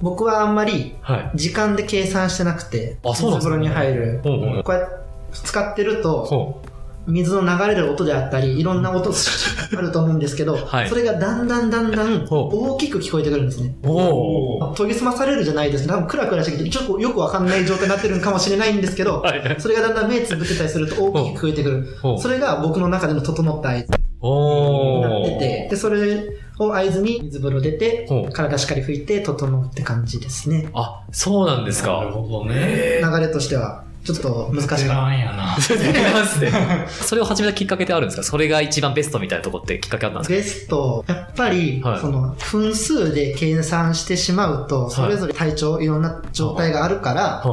[0.00, 1.30] 僕はあんまりはい。
[1.34, 4.20] 時間で計算してなくて、水風呂に入る。
[4.22, 5.02] こうやって
[5.32, 6.62] 使ってると、ほ
[7.06, 13.76] 水の流れる音であったり、いろんな音あると思うんですけど、はいそれがだんだんだんだんほ大きく聞こえてくるんですね。
[14.76, 19.56] 研ぎ澄まされるじゃないですけど、多分クラクラしてきて、ちょっとよくわかんない状態になってるかもしれないんですけど、はい。
[19.58, 22.18] それがだんだん目つぶってたりすると大きく聞こえてくる。
[22.18, 23.86] それが僕の中での整った合図
[24.22, 30.68] になってて、で、それを合図に水風呂出て体しっかり拭いて整うって感じですね。
[30.74, 31.98] あ、そうなんですか。
[31.98, 32.54] なるほどね。
[32.56, 34.84] へ流れとしては、ちょっと難しかった。
[35.14, 35.56] やな。
[36.88, 38.22] それを始めたきっかけってあるんですか？
[38.24, 40.34] それが一番ベストみたいなとこってきっかけあったんですか？
[40.34, 47.44] ゲスト、やっぱり、はいその、分数で計算してしまうと、それぞれ体調、いろんな状態があるから、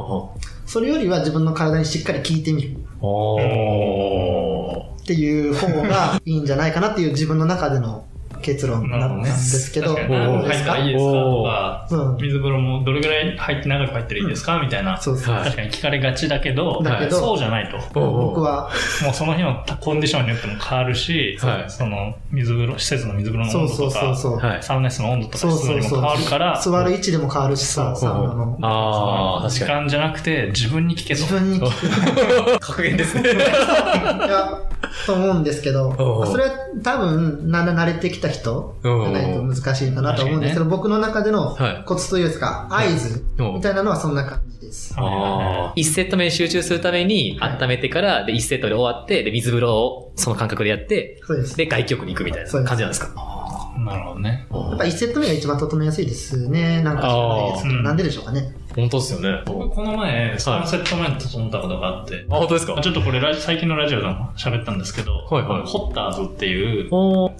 [0.65, 2.69] それよりは自分の体にしっかり聞いてみる
[3.01, 3.05] う。
[3.05, 5.03] おー。
[5.03, 8.05] っていう方がいいんじゃないかなっていう自分の中での
[8.41, 12.17] 結論だったんですけど、確かに何分入ったらいいですかとか、うん。
[12.17, 14.59] 水風呂もどれぐらい入って長く入ったらいいですか？
[14.59, 14.99] みたいな。
[15.01, 17.77] そう確かに聞かれがちだけど、だけどそうじゃないと。
[17.93, 18.69] 僕は、
[19.03, 24.37] もうその日のコンディションによっても変わるし、はいその水風呂、施設の水風呂のそうそう温度とか、そうそう。
[24.37, 24.63] はい。
[24.63, 26.05] サウナ室の温度とかそう湿度にも変そうそう。
[26.09, 28.57] わるから、座る位置でも変わるしさ、そうサウナの。
[28.61, 31.21] あー、時間じゃなくて自分に聞けと。
[31.21, 32.53] 自分に聞く。
[32.53, 32.59] に。
[32.59, 33.29] 格言ですね。
[33.31, 34.59] いや、
[35.05, 35.93] と思うんですけど
[36.25, 36.51] それは
[36.83, 41.83] 多分、な慣れてきた人じゃないと難しいかなと思うんですけど、僕の中でのはい。
[41.85, 44.93] コツというか、合図みたいなのはそんな感じです。
[44.97, 45.79] あー。
[45.79, 51.55] 1セット目に集中するために温めてから、で、1セットで終わって、で、水風呂をその感覚でやって、そうです。
[51.57, 53.68] で、外気浴に行くみたいな感じなんですか？
[53.85, 54.47] なるほどね。
[54.51, 56.81] やっぱ1セット目が一番整えやすいですね。
[56.83, 58.53] なんかなんででしょうかね。
[58.75, 59.41] 本当ですよね。
[59.45, 62.79] 僕この前、3セット目に整ったことがあって、あ、本当ですか？
[62.81, 66.89] ちょっとこれラジ最近のラジオでも喋ったんですけど、はいはいホッターズっていう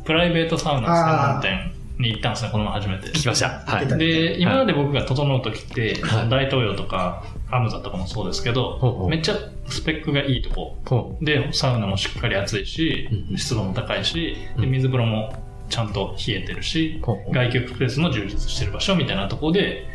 [0.03, 3.07] プライベートサウナ専門店に行ったんですね、この前初めて。
[3.09, 3.49] 聞きました。
[3.65, 3.87] はい。
[3.97, 9.35] で、今まで僕が整う時って、はい大東洋とかアムザとかもそうですけど、めっちゃ
[9.67, 10.77] スペックがいいとこ。
[10.85, 15.33] ほで、サウナもしっかり暑いしう、ん湿度も高いし、で、うん水風呂も
[15.69, 17.01] ちゃんと冷えてるし
[17.31, 19.85] 外気浴スペースも充実してる場所みたいなところで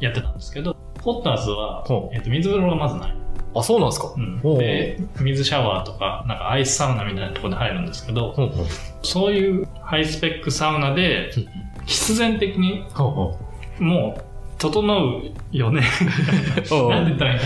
[0.00, 3.24] やってたんですけど、ホッターズはえっと水風呂がまずない。
[3.54, 8.34] あ、そうなんですかうんで、水シャワーとか、なんかアイスサウナみたいなところで入るんですけど。
[9.02, 11.46] そういうハイスペックサウナでうん、
[11.86, 12.84] 必然的に
[13.78, 14.24] もう、
[14.58, 15.82] 整うよね。
[16.90, 17.36] なんて言ったらい。
[17.36, 17.38] っ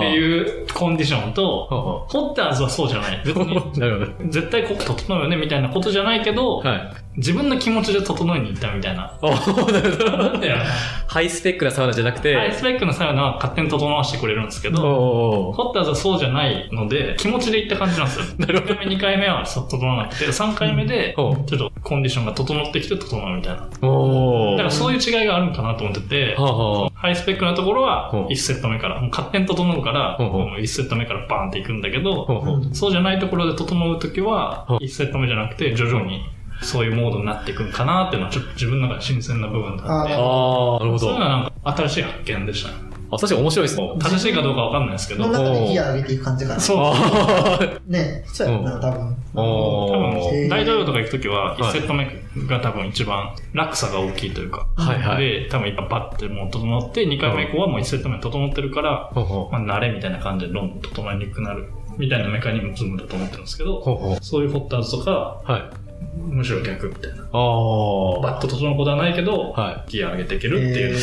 [0.00, 3.20] ていうコンディションと、ホッターズはそうじゃない。
[4.30, 6.58] 絶対ここ整うよねみたいなことじゃないけど。
[6.58, 7.09] はい。
[7.20, 9.12] 自分の気持ちで整いに行ったみたいな。
[9.22, 10.18] なるほど。
[10.18, 10.64] なんだよな。
[11.06, 18.24] ハイスペックなサウナじゃなくて、ハイスペックのサウナは勝手に整わせてくれるんですけおど、おホッターズはそうじゃないので、気持ちで行った感じなんですよ。
[18.38, 23.60] なる1回目、2回目は整わなくて、3回目で、ほちょっとコンディションが整ってきて整うみたいな。
[23.60, 26.90] だからそういう違いがあるんかなと思ってて、はあはあ。
[26.94, 32.74] ハイスペックなところはほう1セット目から、もう勝手に整うから、ほうほうもう1セット目からバーンっていくんだけど、ほうほう。
[32.74, 36.22] そうじゃないところで整うときはほう、1セット目じゃなくて徐々に
[36.62, 40.98] そういうモードになっていくんかなっていうのはちょっと自分の中で新鮮な部分だったんでああ、あ、なるほど。
[40.98, 42.90] そういうのはなんか新しい発見でしたね。
[43.12, 43.92] あ、確かに面白いですね。
[43.98, 46.60] 正しいかどうかわかんないですけど、の多中でギア上げていく感じかな。
[46.60, 49.16] そうあね、そうやな、多分。
[49.34, 49.42] あ。
[49.42, 52.06] お分大統領とか行くときははい1セット目
[52.46, 55.24] が多分一番落差が大きいというか、はいはい。
[55.24, 59.10] で、多分一回バッてもう整って、2回目以降はもう1セット目整ってるから。
[59.14, 59.22] ま
[59.58, 61.68] あ慣れみたいな感じでどんどん整いにくくなる
[61.98, 64.18] みたいなメカニズムだと思ってるんですけど。
[64.22, 65.89] そういうホッターズとか、はい。
[66.16, 67.22] むしろ逆みたいな。
[67.22, 68.20] ああ。
[68.20, 70.98] バッと整うことはないけど、はギア上げていけるっていう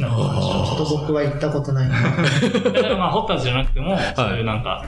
[0.00, 2.00] のが、なんちょっと僕は行ったことないな。
[2.72, 4.84] だからまあ、ホッターズじゃなくても、そういうなんか、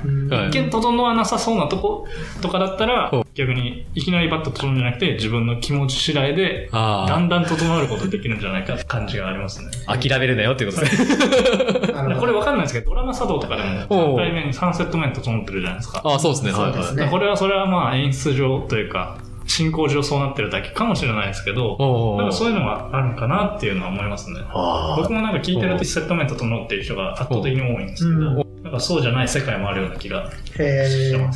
[0.48, 2.06] 一見整わなさそうなとこ
[2.40, 9.70] とかだったら逆にいきなりバッと整うんじゃなくて、自分の気持ち次第で、あだんだん整えることできるんじゃないかって感じがありますね。
[9.86, 9.98] あ。
[10.04, 12.16] 諦めるなよっていうことですね。
[12.18, 16.00] これわかんないですけど、ドラマ作動とかでも、ほう3回目に3セット目に整ってるじゃないですか。
[16.04, 16.52] ああ、そうですね。
[16.52, 16.72] はいはい。
[16.72, 24.40] そうですねこれは、それはまあ演出上というか、進行上そうなってるだけかもしれないですけど、おなんかそういうのがあるんかなっていうのは思いますね。
[24.48, 31.30] あ僕もなんか聞いてると1セット目整っていう人が圧倒的に多いんですけど、うんなんかそうじゃない世界もあるような気がしてま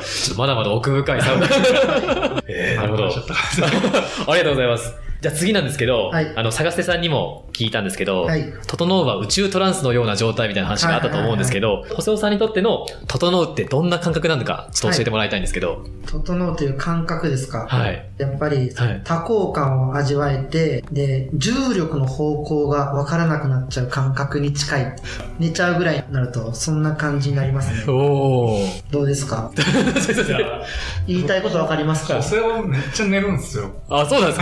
[0.00, 0.34] す。
[0.38, 1.46] まだまだ奥深いサウナ。
[2.48, 3.08] えー、なるほど。
[3.12, 5.11] ありがとうございます。
[5.22, 8.52] じゃあ次なんですけど、はいあの、探してさんにも聞いたんですけど、はい。
[8.66, 15.86] 整うは宇宙トランスのような状態みたいな話があったと思うんですけど、細尾さんにとっての整うってどんな感覚なのか、ちょっと教えてもらいたいんですけど。
[16.06, 17.66] 整うという感覚ですか？
[17.68, 18.04] はい。
[18.18, 24.96] やっぱりはい、多幸感を味わえて、で、重力の方向がわからなくなっちゃう感覚に近い。
[25.38, 27.92] 寝ちゃうぐらいになると、そんな感じになりますね。
[27.92, 28.82] おー。
[28.90, 29.52] どうですか？
[31.06, 32.14] 言いたいことわかりますか？
[32.14, 33.70] 女性はめっちゃ寝るんですよ。
[33.88, 34.40] あ、そうなんです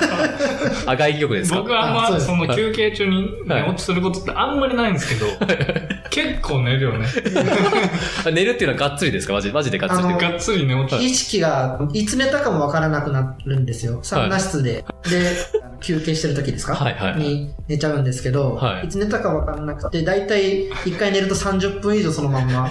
[0.00, 0.21] か？
[0.86, 1.58] あ、外気浴ですか？
[1.60, 5.26] 僕あんまあその休憩中に寝落ちすることってあんまりないんですけど、
[6.10, 7.06] 結構寝るよね。
[8.26, 9.32] あ 寝るっていうのはがっつりですか？
[9.34, 10.14] マジマジでがっつり。
[10.14, 11.04] がっつり寝落ち。
[11.04, 14.00] 意識がいつ寝たかもわからなくなるんですよ。
[14.02, 14.84] サウナ室で。
[15.08, 15.32] で、
[15.80, 16.74] 休憩してる時ですか？
[16.74, 17.20] はいはいはい。
[17.20, 18.86] に寝ちゃうんですけど、はい。
[18.86, 22.70] いつ寝たかわからなくて、だいたい一回寝ると30分以上そのまんま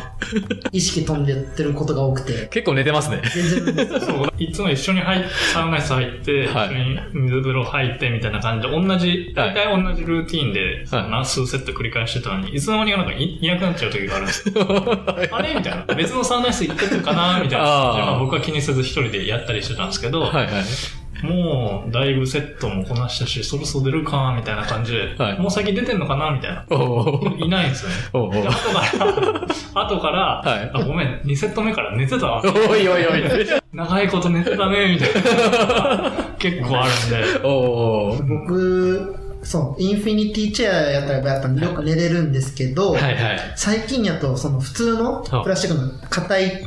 [0.72, 3.22] 意識飛んでってることが多くて、結構寝てますね。
[3.34, 6.68] 全然、そう、いつも一緒に入っサウナ室入って、はい。
[6.68, 14.54] 一緒に水風呂入ってみたいな感じで、同じ、はい大体同じルーティーンで、その数セット繰り返してたのに、いつの間にかなんかいいなくなっちゃう時があるんですよ。
[15.36, 15.56] あれ？
[15.56, 15.96] みたいな。
[15.96, 17.40] 別のサウナ室行ってるかな？
[17.42, 18.18] みたいな。
[18.20, 21.01] 僕は気にせず一人でやったりしてたんですけど、はいはい。
[21.22, 26.66] もう、だいぶセットもこなしたし、そろそろ出るかみたいな感じで、はいもう先出てんのかなみたいな。
[27.38, 27.96] いないんですよね。
[28.14, 28.82] おーで後か
[29.74, 32.42] ら、 後から、はいあ、ごめん、2セット目から寝てたわ。
[32.44, 33.24] おいおいおい。
[33.74, 36.12] 長いこと寝てたね、みたいな。
[36.38, 37.40] 結構あるんで。
[38.28, 43.40] 僕、そう、インフィニティチェアやったらやっぱよく寝れるんですけど、はいはい。
[43.56, 46.64] 最近やとその普通のプラスチックの硬い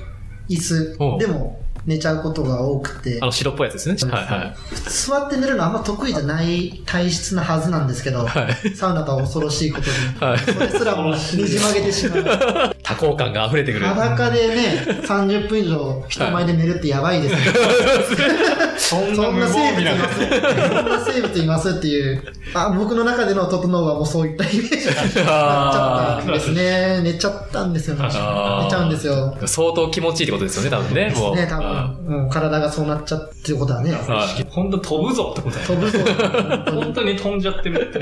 [0.49, 4.13] 椅子でも寝ちゃうことが多くてあ、の白っぽいやつですね。
[4.13, 4.57] はいはい。
[4.89, 8.71] 座って寝るのあんま得意じゃない体質なはずなんですけど、はい。
[8.75, 10.39] サウナとは恐ろしいことに、はい。
[10.39, 12.77] それすらもねじ曲げてしまう。
[12.83, 13.87] 多幸感が溢れてくる。
[13.87, 17.53] 裸でね、30分以上人前で寝るってやばいです よ。
[18.77, 20.21] そんな生物いなます。
[20.21, 22.23] そんな生物いますっていう。
[22.55, 27.01] あ、僕の中での整うはもうそういったイメージになっちゃったんですね。
[27.03, 28.05] 寝ちゃったんですよね。
[28.05, 29.37] 寝ちゃうんですよ。
[29.47, 31.15] 相当気持ちいいってことですよね、多分ね。
[31.17, 31.37] もう。
[31.37, 34.47] ね多分もう体がそうなっちゃってることはね、はい。
[34.51, 35.99] 本当飛ぶぞってことだよ飛ぶぞ。
[36.81, 37.99] 本当に飛んじゃってるって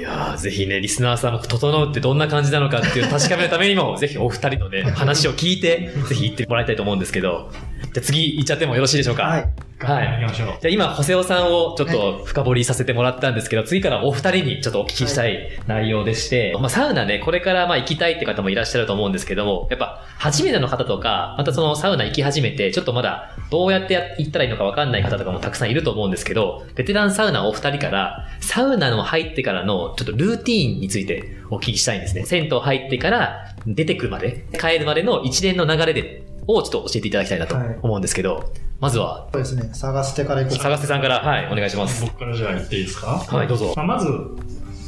[0.00, 7.50] いやーぜひね、リスナーさんも、整うってどんな感じなのかっていうのを確かめるためにも、 ぜひお二人のね、話を聞いて、ぜひ行ってもらいたいと思うんですけど、
[7.92, 9.24] じゃあ次行っちゃってもよろしいでしょうか？
[9.24, 9.48] はい。
[9.78, 10.48] はい行きましょう。
[10.48, 32.24] じゃあ今、ホセオさんをちょっと深掘りさせてもらったんですけど、次からお二人にちょっとお聞きしたい内容でして、まあサウナね、これからまあ行きたいって方もいらっしゃると思うんですけども、やっぱ初めての方とか、またそのサウナ行き始めて、ちょっとまだどうやってや行ったらいいのかわかんない方とかもたくさんいると思うんですけど、ベテランサウナお二人から、サウナの入ってからのちょっとルーティーンについてお聞きしたいんですね。
[32.24, 39.70] 銭湯入ってから出てくるまで、帰るまでの一連の流れで、をちょっと教えていただきたいなと思うんですけど、まずは、そうですね。
[39.72, 40.62] 探してから行こうか。
[40.64, 42.04] 探せさんから、はい、お願いします。
[42.04, 43.24] 僕からじゃあ言っていいですか？
[43.26, 43.72] はい、どうぞ。
[43.76, 44.08] まあ、まず、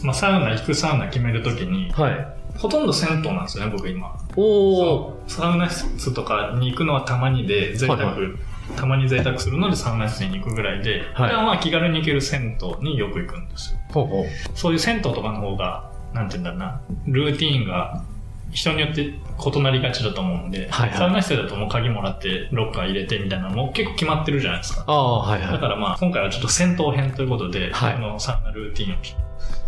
[0.03, 2.59] まあ、サウナ、行くサウナ決めるときに、はい。
[2.59, 4.17] ほとんど銭湯なんですよね、僕今。
[4.37, 5.15] おー。
[5.27, 8.37] サウナ室とかに行くのはたまにで、贅沢、はいは
[8.77, 13.79] たまに贅沢するのでサウナ室に行くぐらいで、はい普段は気軽に行ける銭湯によく行くんですよ。
[13.95, 14.25] ほうほう。
[14.55, 18.05] そういう銭湯とかの方が、なんて言うんだろうな、ルーティーンが
[18.51, 24.85] 人によって異なりがちだと思うんで、はいはいサウナ室だともう鍵もらってロッカー入れてみたいなのも結構決まってるじゃないですか。
[24.93, 25.53] はいはい。
[25.53, 28.97] だからまあ、今回はちょっと戦闘編ということで、はいこのサウナルーティンを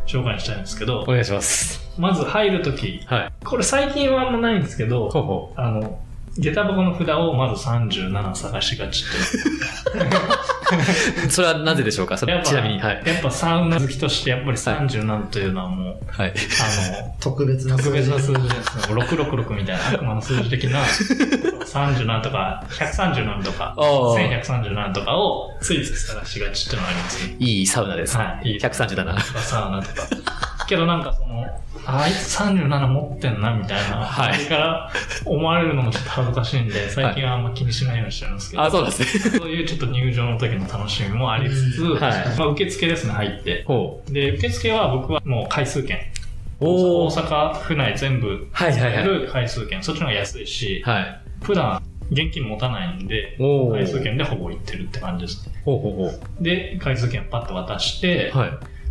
[0.07, 1.91] 紹介したいんですけどお、願いします。
[1.99, 3.33] まず入るとき、はい。
[3.45, 6.01] これ最近はあんまないんですけど、ほうほあの、
[6.39, 10.50] 下駄箱の札をまず37探しがちって。
[11.31, 12.17] それはなぜでしょうか？
[12.19, 13.03] そやっぱれちなみに、はい。
[13.05, 16.33] やっぱサウナ好きとしてやっぱり37というのはもう、はい。
[16.33, 18.41] あの、特別な特別な数字。
[18.43, 18.95] 字ですね。
[18.95, 27.37] 666みたいな悪魔の数字的な37とか137とかあー1137とかをついつい探しがちっていうのがありますね。
[27.39, 28.17] いいサウナです。
[28.17, 28.97] はいいい137。
[28.97, 30.07] とかサウナとか。
[30.71, 31.45] けどなんかその、
[31.85, 34.91] あいつ37持ってんなみたいな、はいそれから
[35.27, 39.39] 思われるのもちょっと恥ずかしいんで、最近はあんま気にしないようにしてるんですけど、あ、そうですね。
[39.39, 43.65] そういうちょっっと入場の時の楽しみもありつつ、はいまあ、受付ですね、入って。
[43.67, 45.99] ほで、受付は僕はもう回数券。
[46.61, 49.05] 大阪府内全部はいはいはい。
[49.05, 49.83] る回数券。
[49.83, 51.21] そっちの方が安いし、はい。
[51.43, 55.55] 普段現金持たないんで、お回数券でほぼ行ってるって感じですね。
[55.65, 58.51] ほうほうほで、回数券パッと渡してう。、はい。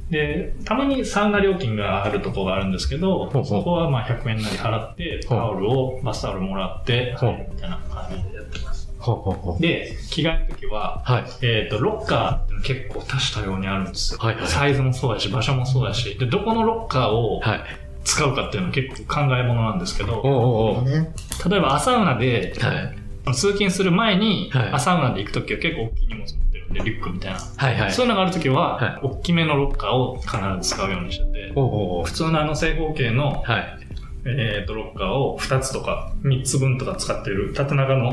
[0.09, 8.89] で、たまにサウナ料金があるとこがあるんですけど、ほうほうそこはまあ100円なり払って、タオルを、バスタオルもらって、ほう入るみたいな感じでやってます。
[8.97, 9.61] ほうほうほう。
[9.61, 11.23] で、着替えるときは、はい。
[11.41, 14.19] えっ、と、ロッカーって結構多種多様にあるんですよ。
[14.19, 17.61] はいはいサイズもそうだし、場所もそうだし、で、どこのロッカーをはい。
[18.05, 21.49] 使うかっていうのは結構考え物なんですけど、おうお。
[21.49, 23.33] 例えば朝ウナで、はい。
[23.33, 26.33] 通勤する前に、はい朝ウナで行くときは結構大きい荷物持
[26.71, 27.39] リュックみたいな。
[27.39, 27.91] はいはい。
[27.91, 33.79] そういうのがあるときは、はい大きめのロッカーを必ず使うようにしてて、おうおう普通のあの正方形の、はい。
[34.25, 38.11] えー、とロッカーを2つとか3つ分とか使ってる縦長の。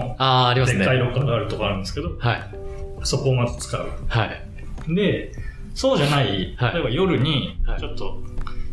[0.55, 2.51] でっかいロッカーがあるとこあるんですけど、はい。
[3.03, 3.89] そこをまず使う。
[4.09, 4.95] はい。
[4.95, 5.33] で、
[5.75, 8.23] そうじゃない、はい例えば夜にはい、ちょっと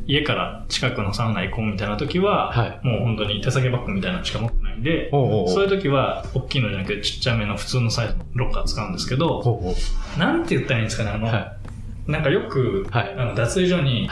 [0.05, 5.09] 家から近くのサウナ行こうみたいな時は、はいもう本当に手提げバッグみたいなのしか持ってないんで。
[5.11, 9.75] そういう時は、大きいのじゃなくてちっちゃめの普通のサイズのロッカー使うんですけど、ほうほ
[10.15, 10.19] う。
[10.19, 11.53] なんて言ったらいいんですかね、あの、は
[12.07, 14.09] なんかよく、はいあの脱衣所に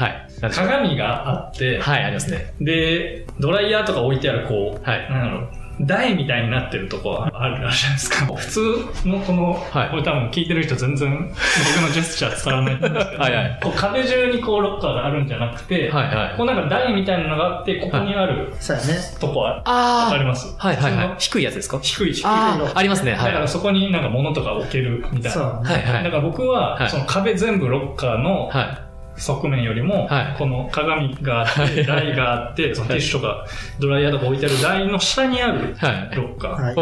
[0.53, 2.53] 鏡があって、はい、ありますね。
[2.61, 5.09] で、ドライヤーとか置いてある、こう、はい。
[5.11, 5.49] なんだろう、
[5.85, 8.35] 台みたいになってるとこあるらしいじゃないですか。
[8.35, 18.93] 普通のこの、はいこれ多分聞いてる人全然僕のジェスチャー伝わらないと思うんですけど、はいはいこう壁中にこうロッカーがあるんじゃなくて、はいはいこうなんか台みたいなのがあって、ここにあるそうやね。
[19.19, 21.15] とこは、わあかりますはいはいはい。
[21.19, 21.79] 低いやつですか？
[21.81, 22.25] 低い低い。
[22.25, 23.13] ああ、ありますね。
[23.13, 23.25] はい。
[23.25, 25.31] だからそこになんか物とか置けるみたいな。
[25.31, 25.91] そうはいね。
[25.91, 26.03] はい。
[26.03, 33.45] だから僕は、はいその壁全部ロッカーのは側面よりも、はいこの鏡があって、台があって、そのティッシュとか
[33.79, 35.75] ドライヤーとか置いてある台の下にある。
[36.15, 36.63] ロッカー。
[36.63, 36.75] はい。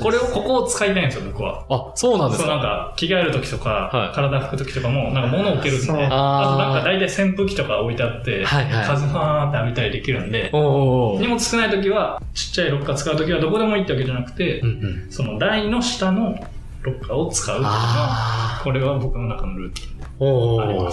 [0.00, 1.64] これを、ここを使いたいんですよ、僕は。
[1.68, 14.72] あ、そうなんですそうなんかか、着替える時とか、はい体拭く時とかも、なんか物を置けるんで、あとなんか大体扇風機とか置いてあって、はいはい風ファーンって浴びたりできるんで、荷物少ない時は、ちっちゃいロッカー使う時はどこでもいいってわけじゃなくてう、んう
[15.06, 15.06] ん。
[15.10, 16.34] その台の下の
[16.82, 19.99] ロッカーを使うっていうのは、あこれは僕の中のルーティン。
[20.20, 20.24] あ。
[20.24, 20.92] おおありまはい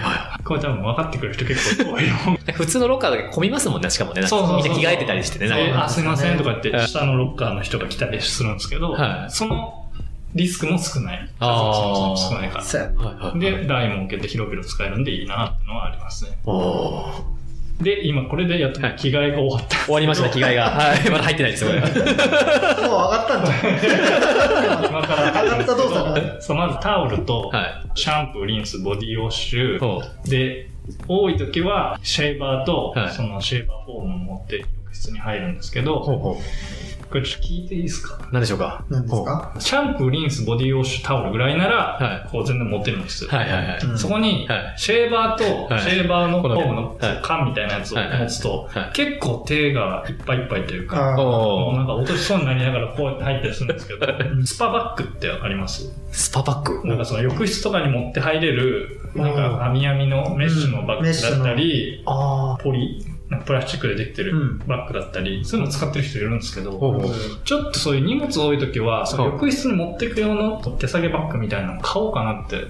[0.00, 2.14] はこれ多分分かってくれる人結構多いよ。
[2.48, 2.52] い。
[2.52, 4.26] 普通のロッカーだけ混みますもんね、しかもね。
[4.26, 5.48] そうそうそうみんな着替えてたりしてね。
[5.48, 9.84] なんかであ、すいませんとか言って、はい下のロッカーの人が来たりするんですけど、はいその
[10.34, 11.28] リスクも少ない。
[11.40, 12.64] あ少ないから。
[12.64, 13.38] そうやはいはい。
[13.40, 16.38] で、台も置けて広々使えるんでいいなってのはありますね。
[16.44, 17.37] おおー
[17.80, 19.76] で、今これでやっとはい着替えが終わった。
[19.84, 20.70] 終わりました、着替えが。
[20.70, 21.10] はい。
[21.10, 21.80] まだ入ってないですよ、これ。
[21.82, 24.86] もう上がったんじゃん。
[24.88, 29.60] 今から上がった動作がそう、まずタオルと、はシャンプー、リンス、ボディウォッシい。
[29.60, 30.28] ュ。
[30.28, 30.70] で、
[31.06, 36.40] 多い時はシェーバーと、はいそのシェーバーフォームを持って浴室に入るんですけど、ほうほ
[37.08, 38.18] これちょっと聞いていいですか？
[38.32, 38.84] 何でしょうか？
[38.90, 39.56] 何ですか？
[39.58, 42.28] シャンプー、リンス、ボディウォッシュ、タオルぐらいなら、はい。
[42.30, 43.30] こう全然持ってるんですよ。
[43.30, 43.78] はいはいはい。
[43.82, 43.98] うん。
[43.98, 45.82] そこにはい、シェーバーと、はい。
[45.82, 47.20] シェーバーのフォームのはい。
[47.22, 54.06] 缶みたいなやつを持つと結構手がいっぱいいっぱいというか、なんか落としそうになりながらこう入ったりするんですけど、
[54.44, 55.90] スパバッグってあります？
[56.12, 56.86] スパパック？
[56.86, 63.04] なんかその浴室とかに持って入れる、なんか網網のメッシュのバッグだったり、あポリ、
[63.44, 67.10] プラスチックでできてるうんバッグだったり、そういうの使ってる人いるんですけど、ほうほう
[67.44, 72.64] ちょっとそういう荷物多い時は、そのはい浴室に持っていく用の手提げバッグみたいなの買おうかなって、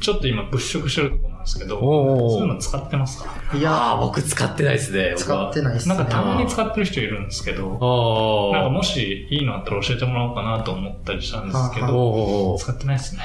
[0.00, 3.56] ちょっと今物色してるところなんですけど、そういうの使ってますか？
[3.56, 5.10] いやああ、僕使ってないですね。
[5.12, 5.94] 僕使はってないっすね。
[5.94, 8.50] なんかたまに使ってる人いるんですけど。
[8.52, 13.22] なんかもしいいのあったら教えてもらおうかなと思ったりしたんですけど、使ってないですね。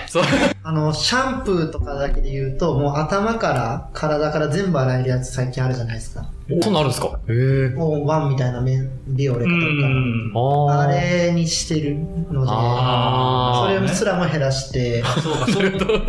[0.62, 6.30] あの、シャンプーとかだけで言うと、もう頭から体から全部洗えるやつ最近あるじゃないですか。
[6.62, 7.20] そんなんあるんですか？
[7.30, 7.70] へえ。
[7.70, 9.56] もうワンみたいな面、ビオレうとか。
[9.56, 10.32] ん。
[10.36, 11.96] ああれにしてる
[12.32, 16.02] ので、それすらも減らして、そうか、そういうこと。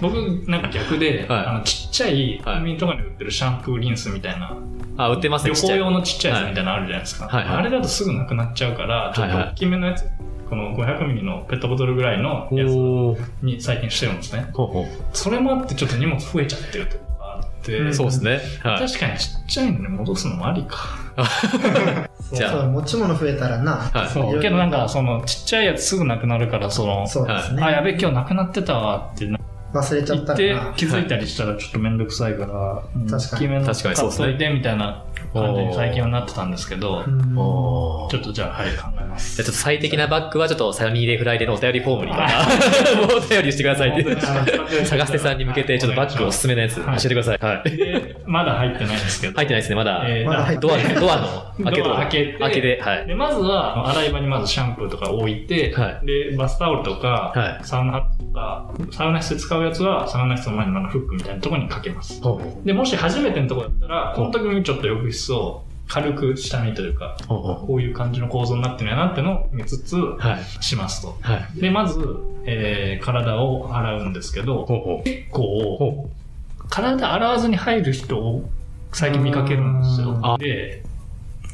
[0.00, 0.14] 僕、
[0.48, 4.56] なんか逆で、はいあの、ちっちゃい、はいコンビニとかに売ってるシャンプーリンスみたいな、
[4.96, 5.50] あ、売ってますね。
[5.54, 7.28] 旅行用のちっちゃいやつみたいなのあるじゃないですか。
[7.30, 10.04] あれだとすぐなくなっちゃうから、ちょっと大きめのやつ、
[10.48, 14.50] この500ミリのペットボトルぐらいのやつに最近してるんですね。
[14.52, 17.94] ほうほそれもあってちょっと荷物増えちゃってるところがあって、うんう。
[17.94, 18.40] そうですね。
[18.62, 18.86] はい。
[18.86, 21.08] 確かにちっちゃいのに戻すのもありか。
[22.32, 24.20] じゃあそう持ち物増えたらな、はいそ。
[24.20, 27.62] いうけどなんか、そのちっちゃいやつすぐなくなるから、その、そうですね。
[27.62, 29.38] あ、やべ、今日なくなってたわってな
[29.72, 30.74] 忘れちゃ言ってったらな。
[30.74, 39.36] 気づいたりしたらちょっとめんどくさいから、うん確かに大きめの確かにそうですね買っといてみたいな感じに最近はなってたんですけど、ちょっとじゃあ、はい、考えます。
[39.36, 42.12] じゃあちょっと最適なバッグはちょっとサニーデーフライデーのお便りフォームに
[43.16, 44.16] お便りしてくださいって。
[44.84, 47.38] 探してさんに向けてちょっとバッグおすすめのやつ教えてください。
[47.40, 47.76] はい。
[47.76, 49.34] で、まだ入ってないんですけど。
[49.34, 50.04] 入ってないですね、まだ。
[50.60, 51.16] ドア、ドア
[51.58, 53.06] の 開けと開けて開けで、はい。
[53.06, 62.20] で、まずは、洗い場にまずシャンプーとか置いて、はいで、バスタオルとか、はいサウナハットとか、サウナ室で使うやつは、サウナ室の前のフックみたいなところにかけます。
[62.64, 69.96] で、もし初めてのところだったら、この時にちょっと浴室を軽く下見というか、こういう感じの構造になってるんやなってのを見つつ。
[70.60, 71.16] しますと。
[71.20, 71.60] はい。
[71.60, 71.98] で、まず、
[72.44, 74.66] えー体を洗うんですけど。
[75.04, 75.42] 結構、
[75.78, 76.10] ほ
[76.70, 78.48] 体洗わずに入る人を
[78.92, 80.36] 最近見かけるんですよあ。
[80.38, 80.82] で、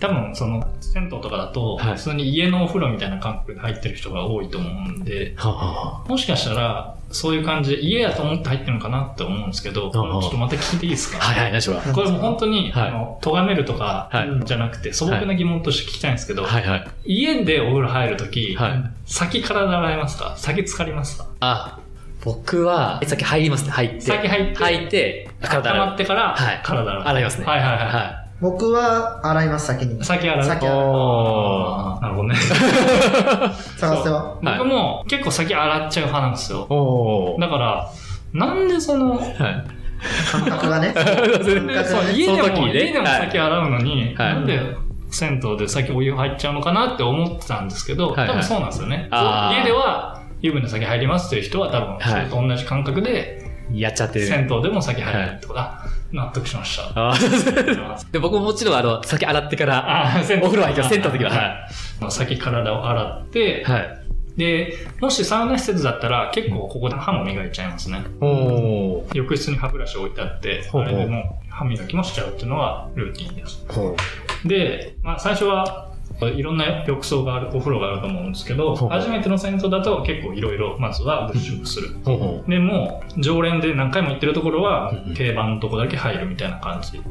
[0.00, 5.36] 多分その銭湯とかだと、はい普通に家のお風呂みたいな感覚で入ってる人が多いと思うんで、う。
[5.36, 5.52] はあ
[6.00, 11.18] はもしかしたら、そういう感じで家やと思って入ってるのかなって思うんですけど、ちょっとまた聞いていいですか？
[11.18, 11.76] あはいはい、何しろ。
[11.76, 14.10] これもう本当に、はいあの、咎めるとか、
[14.44, 16.88] じゃなくて素朴な疑問として聞きたいんですけど、はいはい。
[17.04, 20.34] 家でお風呂入るとき、はい先体洗いますか？
[20.36, 21.26] 先浸かりますか？
[21.40, 21.78] あ、
[22.24, 24.00] 僕は、先入りますね、入って。
[24.00, 25.94] 先入って入って、体洗う。
[25.94, 27.02] ってから、はい体洗う。
[27.04, 27.46] 洗いますね。
[27.46, 27.86] はいはいはい。
[27.86, 30.04] は僕は洗います、先に。
[30.04, 30.44] 先洗う。
[30.46, 30.78] 先洗う
[32.02, 32.34] なるほどね。
[33.78, 34.34] 探せは。
[34.34, 37.36] はい僕も結構先洗っちゃう派なんですよ。
[37.40, 37.90] だから、
[38.34, 39.24] なんでその、はい。
[40.30, 40.92] 感覚がね。
[41.42, 44.60] 全 でそうね家でも、家でも先洗うのに、はいなんで
[45.08, 49.08] 銭湯で先お湯入っちゃうのかなって思ってたんですけど、多分そうなんですよね。
[49.10, 53.42] 家では湯船先入りますっていう人は多分、それと同じ感覚で、
[53.72, 54.26] やっちゃってる。
[54.26, 55.80] 銭湯でも先入るってことだ。
[56.14, 57.12] 納得しました。
[58.12, 62.10] で僕ももちろん、あの、先洗ってから、お風呂入ってます銭湯の時ははい。
[62.12, 63.98] 先体を洗って、はい。
[64.36, 68.04] で、もしサウナ施設だったら結構ここで歯も磨いちゃいますね。
[68.20, 69.16] おー。
[69.16, 73.64] 浴室に歯ブラシ置いてあって、ほうほうあれでもう歯磨きもしちゃうっていうのがルーティンです。
[73.68, 73.96] ほ
[74.44, 81.90] で、まあ最初はいろんな浴槽がある、お風呂があると思うんですけど、初めての銭湯だと結構いろいろまずは物色する。
[82.48, 87.04] でもう常連で何回も行ってるところはうん定番のとこだけ入るみたいな感じです。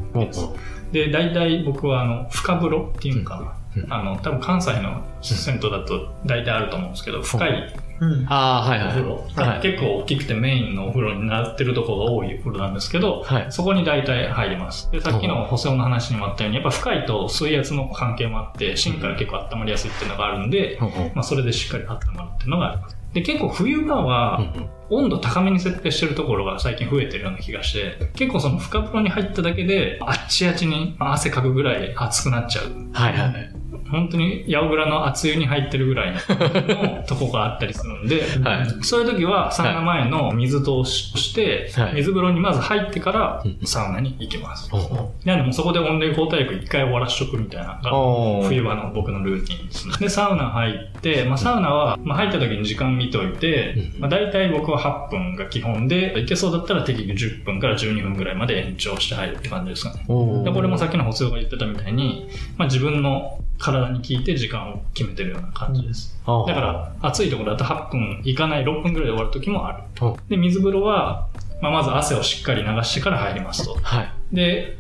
[0.46, 0.56] ほ
[0.92, 3.56] で、大体僕はあの、深風呂っていうのか
[3.90, 7.93] あの、多分関西の銭湯だと大体あると思うんですけど、深いうん。
[8.30, 9.62] ああ、はいはい。
[9.62, 13.52] 結構大きくてメインのお風呂になってるところが多いお風呂なんですけど、はい。
[13.52, 14.92] そこに大体入ります。
[14.92, 20.78] で、さっきの補正の話にもあったように、やっぱ深いと水圧の関係もあって、芯から結構温まりやすいっていうのがあるんで、
[21.14, 22.98] まあそれでしっかり温まるっていうのがあります。
[23.14, 32.66] で、結構冬場は、うん温度高めに設定してるところが最近増えてるような気がして、結構その深風呂に入っただけで、あっちあっちに汗かくぐらい熱くなっちゃう。
[32.94, 33.63] はいはい。
[33.94, 38.68] 本当に八百蔵の熱湯に入ってるぐらいの とこがあったりするんで、はい。
[38.82, 44.70] そういう時はサウナ前の水通しとしてはい、水風呂にまず入ってからうんサウナに行きます。
[44.72, 49.94] ほうほなんでもうそこで温冷交代浴一回終わらしとくみたいなのが冬場の僕のルーティンですね。
[50.00, 60.00] で、サウナ入って、まあ、サウナは、まあ、入った時に時間見ておいて、うんまあ、大体僕は8分が基本で、いけそうだったら適宜10分から12分ぐらいまで延長して入るって感じですかね。
[60.00, 62.28] で、これもさっきの細尾が言ってたみたいに、
[62.58, 66.20] まあ、自分の体に効いて時間を決めてるような感じです。
[66.26, 70.16] だから、暑いところだと8分いかない6分ぐらいで終わる時もあるうん。
[70.30, 71.28] で、水風呂は、
[71.62, 73.78] まあ、まず汗をしっかり流してから入りますと。
[73.82, 74.12] はい。
[74.34, 74.78] で、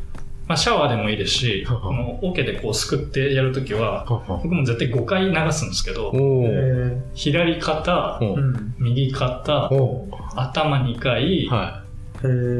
[0.47, 6.11] まあ、シャワーでもいいですし、うんこの桶でこうすくってやるときは、僕も絶対5回流すんですけど、
[7.13, 8.19] 左肩。
[8.77, 11.49] 右肩、お頭2回、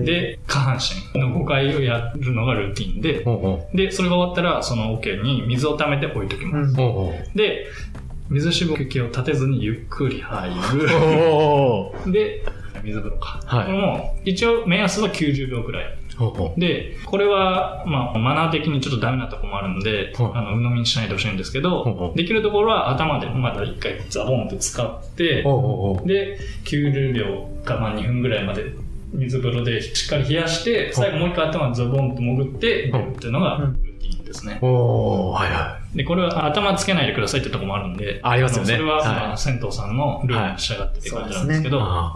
[0.04, 0.80] で、下半
[1.14, 3.26] 身の5回をやるのがルーティンで
[3.74, 6.76] で、それが終わったら、その桶に水を溜めて置いときます。
[7.36, 7.68] で、
[8.30, 12.12] 水しぶきを立てずにゆっくり入る。
[12.12, 12.44] で、
[12.84, 13.42] 水風呂か。
[13.46, 13.66] はい。
[13.66, 15.98] これも、一応目安は90秒くらい。
[16.58, 25.44] で、これは、まあ、マナー的にちょっとダメなとこもあるんで、はいあの、鵜呑みにしないでほしいんですけど、うできるところは頭でまだ一回ザボンって使って、
[26.06, 28.66] で、90秒かまあ2分ぐらいまで
[29.14, 34.60] 水風呂でしっかり冷やして、最後もう一回頭でザボンと潜って出るっていうのがルーティンですね。
[34.62, 39.08] おおはいはで、これは頭つけないでくださいってとこもあるんで、あありますよねのそれは、はい。
[39.08, 41.72] まあ、銭湯さんのルールに従ってって感じなんですけい。
[41.72, 42.16] ど、あ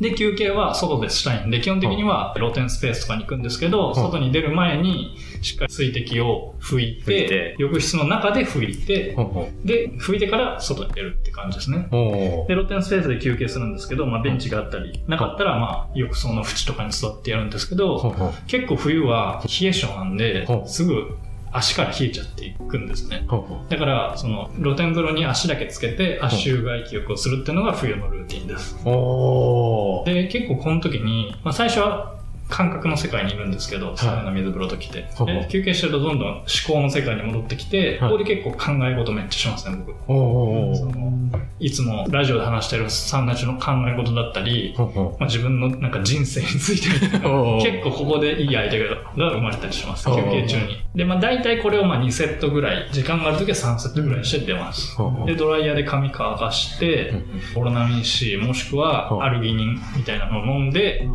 [0.00, 9.16] で、休憩は外でしたいんで、基本的には露天スペースとかに行くんですけど、外に出る前に、しっかり水滴を拭いてて、浴室の中で拭いて
[9.64, 11.88] で、拭いてから外に出るって感じですね。
[11.90, 21.16] で、露天スペースで休憩するんですけど、まあ、ベンチがあったり、なかったら、まあ、浴槽の縁とかに座ってやるんですけど、お結構冬は冷え性なんですぐ
[21.52, 23.24] 足から冷えちゃっていくんですね。
[23.28, 28.76] おだから、その、露天風呂に足だけつけて、足湯外気浴をするっていうのが冬のルーティンです。
[28.84, 32.17] おで、結構この時に、まあ、最初は
[32.48, 35.08] 感覚の世界にいるんですけど、サウナ水風呂と来て。
[35.50, 38.10] 休憩してるとどんどん思考の世界に戻ってきて、はい。
[38.10, 39.94] ここで結構考え事めっちゃしますね、僕。
[40.06, 41.30] その
[41.60, 44.84] いつもラジオで話してるサウナ中の考え事だったり、ま
[45.20, 47.10] あ、自分のなんか人生について。
[47.10, 50.06] と かおー結構ここでいいアイデアが生まれたりします。
[50.06, 50.78] 休憩中に。
[50.94, 54.96] で、まあ大体これをまあ2セットぐらい、時間がある時は3セットぐらいして出ます。
[55.26, 57.12] で、ドライヤーで髪乾かして、
[57.54, 61.06] オロナミン C もしくうんはアルギニンみたいなのを飲んで、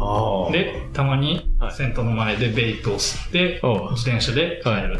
[0.51, 1.22] で、たまに
[1.59, 1.71] はい。
[1.71, 3.61] 銭湯の前でベイプを吸って、
[3.91, 4.99] 自転車で帰る。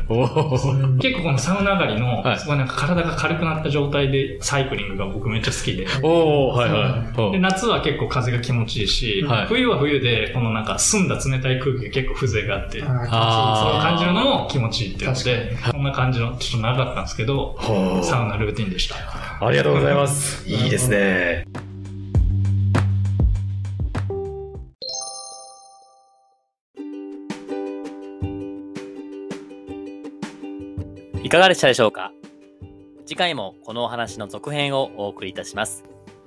[0.99, 5.87] 結構このサウナ上がりのはい、すごいなんか体が軽くなった状態でサイクリングが僕めっちゃ好きで。
[6.01, 7.19] おおはいはい。
[7.19, 9.47] おで、夏は結構風が気持ちいいし、はい。
[9.47, 17.57] 冬は冬で、このなんか澄んだ冷たい空気が結構風情があって、それをあー感じるのも気持ちいいっていうので、こんな感じの、ちょっと長かったんですけど、
[18.03, 18.95] サウナルーティンでした。
[19.45, 20.47] ありがとうございます。
[20.47, 21.72] いいですね。
[31.33, 32.11] かがでしたでしょうか？
[33.07, 35.83] 次回もこのお話の続編をお送りいたします。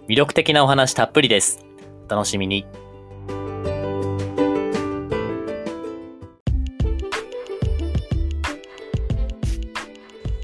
[0.08, 1.64] 魅力的なお話たっぷりです。
[2.08, 2.66] お楽しみに。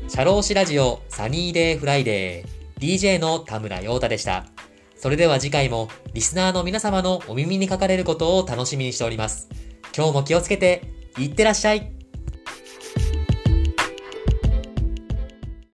[0.08, 4.46] 社労士ラジオサニーデイフライデー DJ の田村陽太でした。
[4.94, 9.48] それでは次回もリスナーの皆様のお耳にかかれることを楽しみにしております。
[9.92, 10.82] 今日も気をつけて
[11.18, 11.90] いってらっしゃい